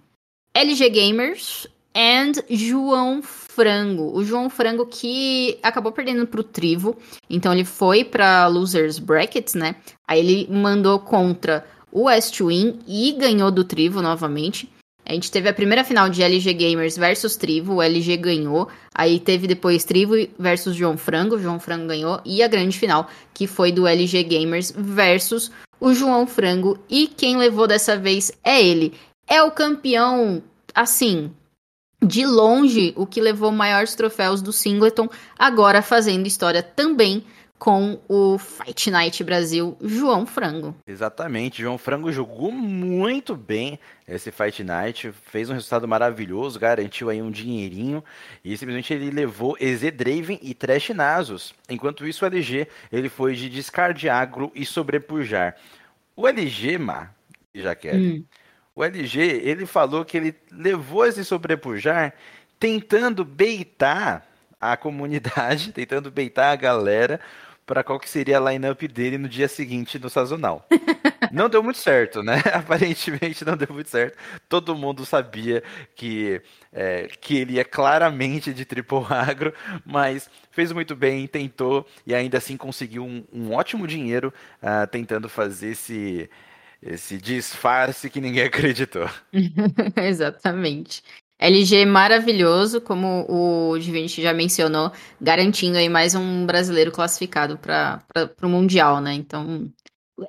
LG 0.55 0.89
Gamers 0.89 1.67
and 1.95 2.33
João 2.49 3.23
Frango. 3.23 4.17
O 4.17 4.25
João 4.25 4.49
Frango 4.49 4.87
que 4.87 5.59
acabou 5.63 5.93
perdendo 5.93 6.27
pro 6.27 6.43
Trivo, 6.43 6.97
então 7.29 7.53
ele 7.53 7.65
foi 7.65 8.05
para 8.05 8.47
Losers 8.47 8.99
Brackets, 8.99 9.55
né? 9.55 9.77
Aí 10.07 10.21
ele 10.21 10.49
mandou 10.51 10.99
contra 10.99 11.65
o 11.93 12.05
West 12.05 12.41
Win 12.41 12.79
e 12.87 13.13
ganhou 13.13 13.51
do 13.51 13.65
Trivo 13.65 14.01
novamente. 14.01 14.69
A 15.05 15.13
gente 15.13 15.31
teve 15.31 15.49
a 15.49 15.53
primeira 15.53 15.83
final 15.83 16.09
de 16.09 16.23
LG 16.23 16.53
Gamers 16.55 16.97
versus 16.97 17.37
Trivo, 17.37 17.75
o 17.75 17.83
LG 17.83 18.17
ganhou. 18.17 18.69
Aí 18.95 19.19
teve 19.19 19.49
depois 19.49 19.83
Trivo 19.83 20.15
versus 20.39 20.77
João 20.77 20.97
Frango, 20.97 21.37
João 21.37 21.59
Frango 21.59 21.89
ganhou. 21.89 22.21
E 22.25 22.43
a 22.45 22.49
grande 22.49 22.79
final, 22.79 23.09
que 23.35 23.49
foi 23.49 23.73
do 23.73 23.89
LG 23.89 24.23
Gamers 24.23 24.73
versus 24.77 25.51
o 25.81 25.93
João 25.93 26.29
Frango. 26.29 26.79
E 26.89 27.09
quem 27.09 27.37
levou 27.37 27.67
dessa 27.67 27.97
vez 27.97 28.31
é 28.45 28.63
ele. 28.63 28.95
É 29.27 29.43
o 29.43 29.51
campeão, 29.51 30.41
assim, 30.73 31.33
de 32.03 32.25
longe, 32.25 32.93
o 32.97 33.07
que 33.07 33.21
levou 33.21 33.53
maiores 33.53 33.95
troféus 33.95 34.41
do 34.41 34.53
Singleton, 34.53 35.09
agora 35.39 35.83
fazendo 35.83 36.27
história 36.27 36.63
também 36.63 37.25
com 37.61 38.01
o 38.09 38.39
Fight 38.39 38.91
Night 38.91 39.23
Brasil, 39.23 39.77
João 39.83 40.25
Frango. 40.25 40.75
Exatamente, 40.87 41.61
João 41.61 41.77
Frango 41.77 42.11
jogou 42.11 42.51
muito 42.51 43.37
bem 43.37 43.79
esse 44.09 44.31
Fight 44.31 44.65
Night, 44.65 45.13
fez 45.27 45.51
um 45.51 45.53
resultado 45.53 45.87
maravilhoso, 45.87 46.59
garantiu 46.59 47.11
aí 47.11 47.21
um 47.21 47.31
dinheirinho 47.31 48.03
e 48.43 48.57
simplesmente 48.57 48.95
ele 48.95 49.11
levou 49.11 49.59
EZ 49.61 49.83
Draven 49.93 50.41
e 50.43 50.55
Trash 50.55 50.89
Nasus. 50.89 51.55
Enquanto 51.69 52.07
isso, 52.07 52.25
o 52.25 52.29
LG 52.29 52.67
ele 52.91 53.11
foi 53.11 53.35
de 53.35 53.51
Discard 53.51 54.09
Agro 54.09 54.51
e 54.55 54.65
Sobrepujar. 54.65 55.55
O 56.17 56.27
LG, 56.27 56.79
Má, 56.79 57.11
já 57.55 57.75
quer. 57.75 57.97
Hum. 57.97 58.25
O 58.75 58.85
LG, 58.85 59.21
ele 59.21 59.67
falou 59.67 60.05
que 60.05 60.17
ele 60.17 60.35
levou 60.51 61.05
esse 61.07 61.25
Sobrepujar 61.25 62.15
tentando 62.59 63.25
beitar 63.25 64.27
a 64.61 64.77
comunidade, 64.77 65.73
tentando 65.75 66.11
beitar 66.11 66.53
a 66.53 66.57
galera 66.57 67.21
para 67.67 67.85
qual 67.85 68.01
que 68.01 68.11
seria 68.11 68.39
a 68.39 68.51
lineup 68.51 68.83
dele 68.83 69.17
no 69.17 69.29
dia 69.29 69.47
seguinte 69.47 69.97
no 69.99 70.11
sazonal. 70.11 70.67
não 71.31 71.49
deu 71.49 71.63
muito 71.63 71.79
certo, 71.79 72.21
né? 72.21 72.43
Aparentemente 72.53 73.45
não 73.45 73.57
deu 73.57 73.69
muito 73.71 73.89
certo. 73.89 74.19
Todo 74.49 74.75
mundo 74.75 75.07
sabia 75.07 75.63
que, 75.95 76.43
é, 76.73 77.09
que 77.21 77.39
ele 77.39 77.55
ia 77.55 77.65
claramente 77.65 78.53
de 78.53 78.65
triple 78.65 79.05
agro, 79.09 79.55
mas 79.87 80.29
fez 80.51 80.73
muito 80.73 80.97
bem, 80.97 81.29
tentou 81.29 81.87
e 82.05 82.13
ainda 82.13 82.39
assim 82.39 82.57
conseguiu 82.57 83.05
um, 83.05 83.25
um 83.33 83.53
ótimo 83.53 83.87
dinheiro 83.87 84.35
uh, 84.61 84.87
tentando 84.89 85.29
fazer 85.29 85.69
esse 85.69 86.29
esse 86.83 87.19
disfarce 87.19 88.09
que 88.11 88.21
ninguém 88.21 88.45
acreditou. 88.47 89.09
Exatamente. 89.97 91.03
LG 91.39 91.87
maravilhoso, 91.87 92.83
como 92.83 93.25
o 93.27 93.79
Divinity 93.79 94.21
já 94.21 94.35
mencionou, 94.35 94.93
garantindo 95.19 95.79
aí 95.79 95.89
mais 95.89 96.15
um 96.15 96.45
brasileiro 96.45 96.93
classificado 96.93 97.57
para 97.57 98.03
o 98.43 98.49
Mundial, 98.49 99.01
né? 99.01 99.15
Então, 99.15 99.71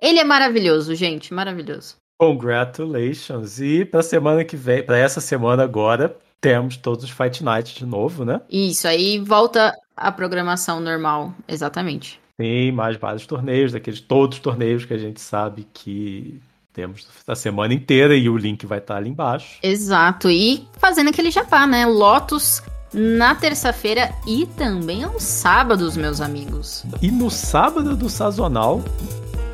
ele 0.02 0.20
é 0.20 0.24
maravilhoso, 0.24 0.96
gente, 0.96 1.34
maravilhoso. 1.34 1.98
Congratulations! 2.18 3.60
E 3.60 3.84
para 3.84 4.02
semana 4.02 4.46
que 4.46 4.56
vem, 4.56 4.84
para 4.84 4.98
essa 4.98 5.20
semana 5.20 5.64
agora, 5.64 6.16
temos 6.40 6.78
todos 6.78 7.04
os 7.04 7.10
Fight 7.10 7.44
Nights 7.44 7.74
de 7.74 7.86
novo, 7.86 8.24
né? 8.24 8.40
Isso, 8.50 8.88
aí 8.88 9.20
volta 9.20 9.76
a 9.98 10.12
programação 10.12 10.80
normal, 10.80 11.34
exatamente. 11.46 12.22
Tem 12.42 12.72
mais 12.72 12.98
vários 12.98 13.28
torneios, 13.28 13.72
daqueles 13.72 14.02
todos 14.02 14.40
os 14.40 14.42
torneios 14.42 14.84
que 14.84 14.96
a 14.96 14.98
gente 14.98 15.22
sabe 15.22 15.68
que 15.72 16.42
temos 16.74 17.08
a 17.28 17.36
semana 17.36 17.72
inteira 17.72 18.16
e 18.16 18.28
o 18.28 18.36
link 18.36 18.66
vai 18.66 18.80
estar 18.80 18.98
ali 18.98 19.12
embaixo. 19.12 19.60
Exato. 19.62 20.28
E 20.28 20.68
fazendo 20.80 21.12
aquele 21.12 21.30
japá, 21.30 21.68
né? 21.68 21.86
Lotus 21.86 22.64
na 22.92 23.36
terça-feira 23.36 24.12
e 24.26 24.48
também 24.58 25.04
aos 25.04 25.22
sábados, 25.22 25.96
meus 25.96 26.20
amigos. 26.20 26.84
E 27.00 27.12
no 27.12 27.30
sábado 27.30 27.96
do 27.96 28.10
sazonal, 28.10 28.84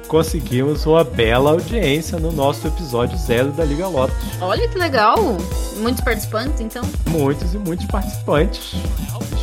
conseguimos 0.07 0.85
uma 0.85 1.03
bela 1.03 1.51
audiência 1.51 2.17
no 2.17 2.31
nosso 2.31 2.67
episódio 2.67 3.17
zero 3.17 3.51
da 3.51 3.63
Liga 3.63 3.87
Lotus. 3.87 4.15
Olha 4.41 4.67
que 4.67 4.77
legal! 4.77 5.37
Muitos 5.77 6.03
participantes, 6.03 6.59
então? 6.61 6.83
Muitos 7.09 7.53
e 7.53 7.57
muitos 7.57 7.85
participantes. 7.85 8.75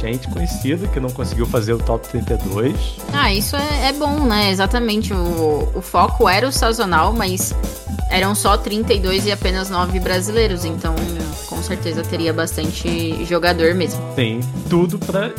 Gente 0.01 0.29
conhecida 0.29 0.89
que 0.89 0.99
não 0.99 1.11
conseguiu 1.11 1.47
fazer 1.47 1.73
o 1.73 1.79
top 1.79 2.09
32. 2.09 2.97
Ah, 3.13 3.33
isso 3.33 3.57
é, 3.57 3.89
é 3.89 3.93
bom, 3.93 4.25
né? 4.25 4.51
Exatamente. 4.51 5.15
O, 5.15 5.71
o 5.75 5.81
foco 5.81 6.29
era 6.29 6.47
o 6.49 6.53
sazonal, 6.53 7.13
mas 7.13 7.55
eram 8.11 8.35
só 8.35 8.57
32 8.57 9.27
e 9.27 9.33
apenas 9.33 9.71
9 9.71 10.01
brasileiros, 10.01 10.65
então 10.65 10.95
com 11.47 11.63
certeza 11.63 12.03
teria 12.03 12.33
bastante 12.33 13.25
jogador 13.25 13.75
mesmo. 13.75 14.01
Tem 14.15 14.41
tudo 14.69 14.99
para 14.99 15.33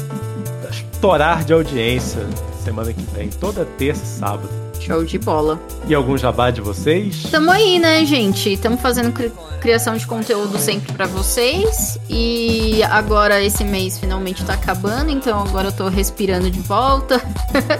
estourar 0.69 1.43
de 1.43 1.53
audiência 1.53 2.25
semana 2.63 2.91
que 2.91 3.03
vem, 3.13 3.29
toda 3.29 3.63
terça 3.77 4.03
e 4.03 4.07
sábado. 4.07 4.64
Show 4.85 5.03
de 5.03 5.17
bola. 5.17 5.59
E 5.87 5.95
algum 5.95 6.15
jabá 6.15 6.51
de 6.51 6.61
vocês? 6.61 7.23
Tamo 7.31 7.49
aí, 7.49 7.79
né, 7.79 8.05
gente? 8.05 8.55
Tamo 8.57 8.77
fazendo 8.77 9.11
cri 9.11 9.31
criação 9.59 9.97
de 9.97 10.05
conteúdo 10.05 10.59
sempre 10.59 10.93
para 10.93 11.07
vocês. 11.07 11.97
E 12.07 12.83
agora 12.83 13.41
esse 13.41 13.63
mês 13.63 13.97
finalmente 13.97 14.45
tá 14.45 14.53
acabando, 14.53 15.09
então 15.09 15.39
agora 15.39 15.69
eu 15.69 15.71
tô 15.71 15.87
respirando 15.87 16.51
de 16.51 16.59
volta. 16.59 17.19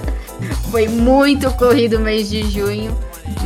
Foi 0.72 0.88
muito 0.88 1.52
corrido 1.52 1.98
o 1.98 2.00
mês 2.00 2.28
de 2.28 2.50
junho, 2.50 2.98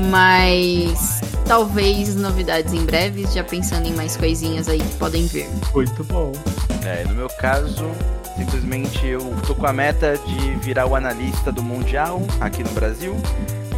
mas 0.09 1.19
talvez 1.45 2.15
novidades 2.15 2.73
em 2.73 2.85
breve, 2.85 3.27
já 3.33 3.43
pensando 3.43 3.87
em 3.87 3.93
mais 3.93 4.15
coisinhas 4.15 4.69
aí 4.69 4.79
que 4.79 4.95
podem 4.95 5.27
vir. 5.27 5.49
Muito 5.73 6.01
bom. 6.05 6.31
É, 6.85 7.03
no 7.03 7.13
meu 7.13 7.27
caso, 7.27 7.91
Simplesmente 8.39 9.05
eu 9.05 9.19
tô 9.45 9.53
com 9.53 9.67
a 9.67 9.73
meta 9.73 10.17
de 10.17 10.55
virar 10.61 10.85
o 10.85 10.95
analista 10.95 11.51
do 11.51 11.61
Mundial 11.61 12.21
aqui 12.39 12.63
no 12.63 12.69
Brasil. 12.69 13.13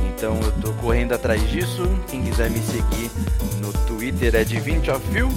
Então 0.07 0.39
eu 0.39 0.51
tô 0.61 0.71
correndo 0.73 1.13
atrás 1.13 1.41
disso. 1.49 1.81
Quem 2.07 2.21
quiser 2.21 2.47
me 2.51 2.59
seguir 2.59 3.09
no 3.59 3.73
Twitter 3.87 4.35
é 4.35 4.43
Divinity 4.43 4.91
of 4.91 5.01
View. 5.09 5.29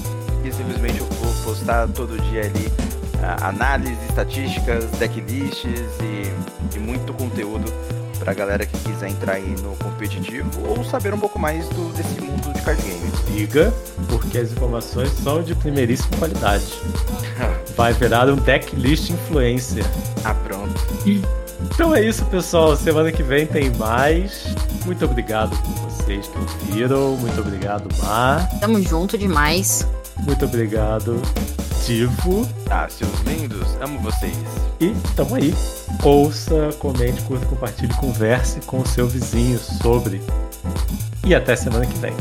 E 0.45 0.53
simplesmente 0.53 0.99
eu 0.99 1.07
vou 1.07 1.33
postar 1.43 1.89
todo 1.89 2.21
dia 2.25 2.43
ali 2.43 2.67
uh, 2.67 3.45
análises, 3.45 3.97
estatísticas, 4.11 4.85
decklists 4.99 5.89
e, 6.03 6.77
e 6.77 6.79
muito 6.79 7.15
conteúdo 7.15 7.73
pra 8.19 8.35
galera 8.35 8.67
que 8.67 8.77
quiser 8.81 9.09
entrar 9.09 9.37
aí 9.37 9.57
no 9.63 9.75
competitivo 9.77 10.51
ou 10.69 10.85
saber 10.85 11.15
um 11.15 11.19
pouco 11.19 11.39
mais 11.39 11.67
do, 11.71 11.91
desse 11.95 12.21
mundo 12.21 12.53
de 12.53 12.61
card 12.61 12.83
game. 12.83 13.11
Liga, 13.31 13.73
porque 14.07 14.37
as 14.37 14.53
informações 14.53 15.11
são 15.23 15.43
de 15.43 15.55
primeiríssima 15.55 16.15
qualidade. 16.19 16.67
Vai 17.77 17.93
virar 17.93 18.29
um 18.29 18.37
decklist 18.37 19.11
influencer. 19.11 19.85
Ah, 20.25 20.35
pronto. 20.35 20.75
Então 21.63 21.95
é 21.95 22.05
isso, 22.05 22.25
pessoal. 22.27 22.77
Semana 22.77 23.11
que 23.11 23.23
vem 23.23 23.47
tem 23.47 23.71
mais. 23.71 24.47
Muito 24.85 25.05
obrigado 25.05 25.57
por 25.63 25.91
vocês 25.91 26.27
que 26.29 26.39
ouviram. 26.39 27.17
Muito 27.17 27.41
obrigado, 27.41 27.89
Mar. 28.03 28.49
Tamo 28.61 28.81
junto 28.81 29.19
demais. 29.19 29.87
Muito 30.19 30.45
obrigado, 30.45 31.21
Divo. 31.85 32.49
Ah, 32.71 32.87
seus 32.89 33.21
lindos, 33.23 33.67
amo 33.81 33.99
vocês. 34.01 34.37
E 34.81 34.95
tamo 35.15 35.35
aí. 35.35 35.55
Ouça, 36.03 36.71
comente, 36.79 37.21
curta, 37.23 37.45
compartilhe, 37.47 37.93
converse 37.95 38.61
com 38.61 38.81
o 38.81 38.87
seu 38.87 39.07
vizinho 39.07 39.59
sobre. 39.59 40.23
E 41.25 41.35
até 41.35 41.57
semana 41.57 41.87
que 41.87 41.99
vem. 41.99 42.15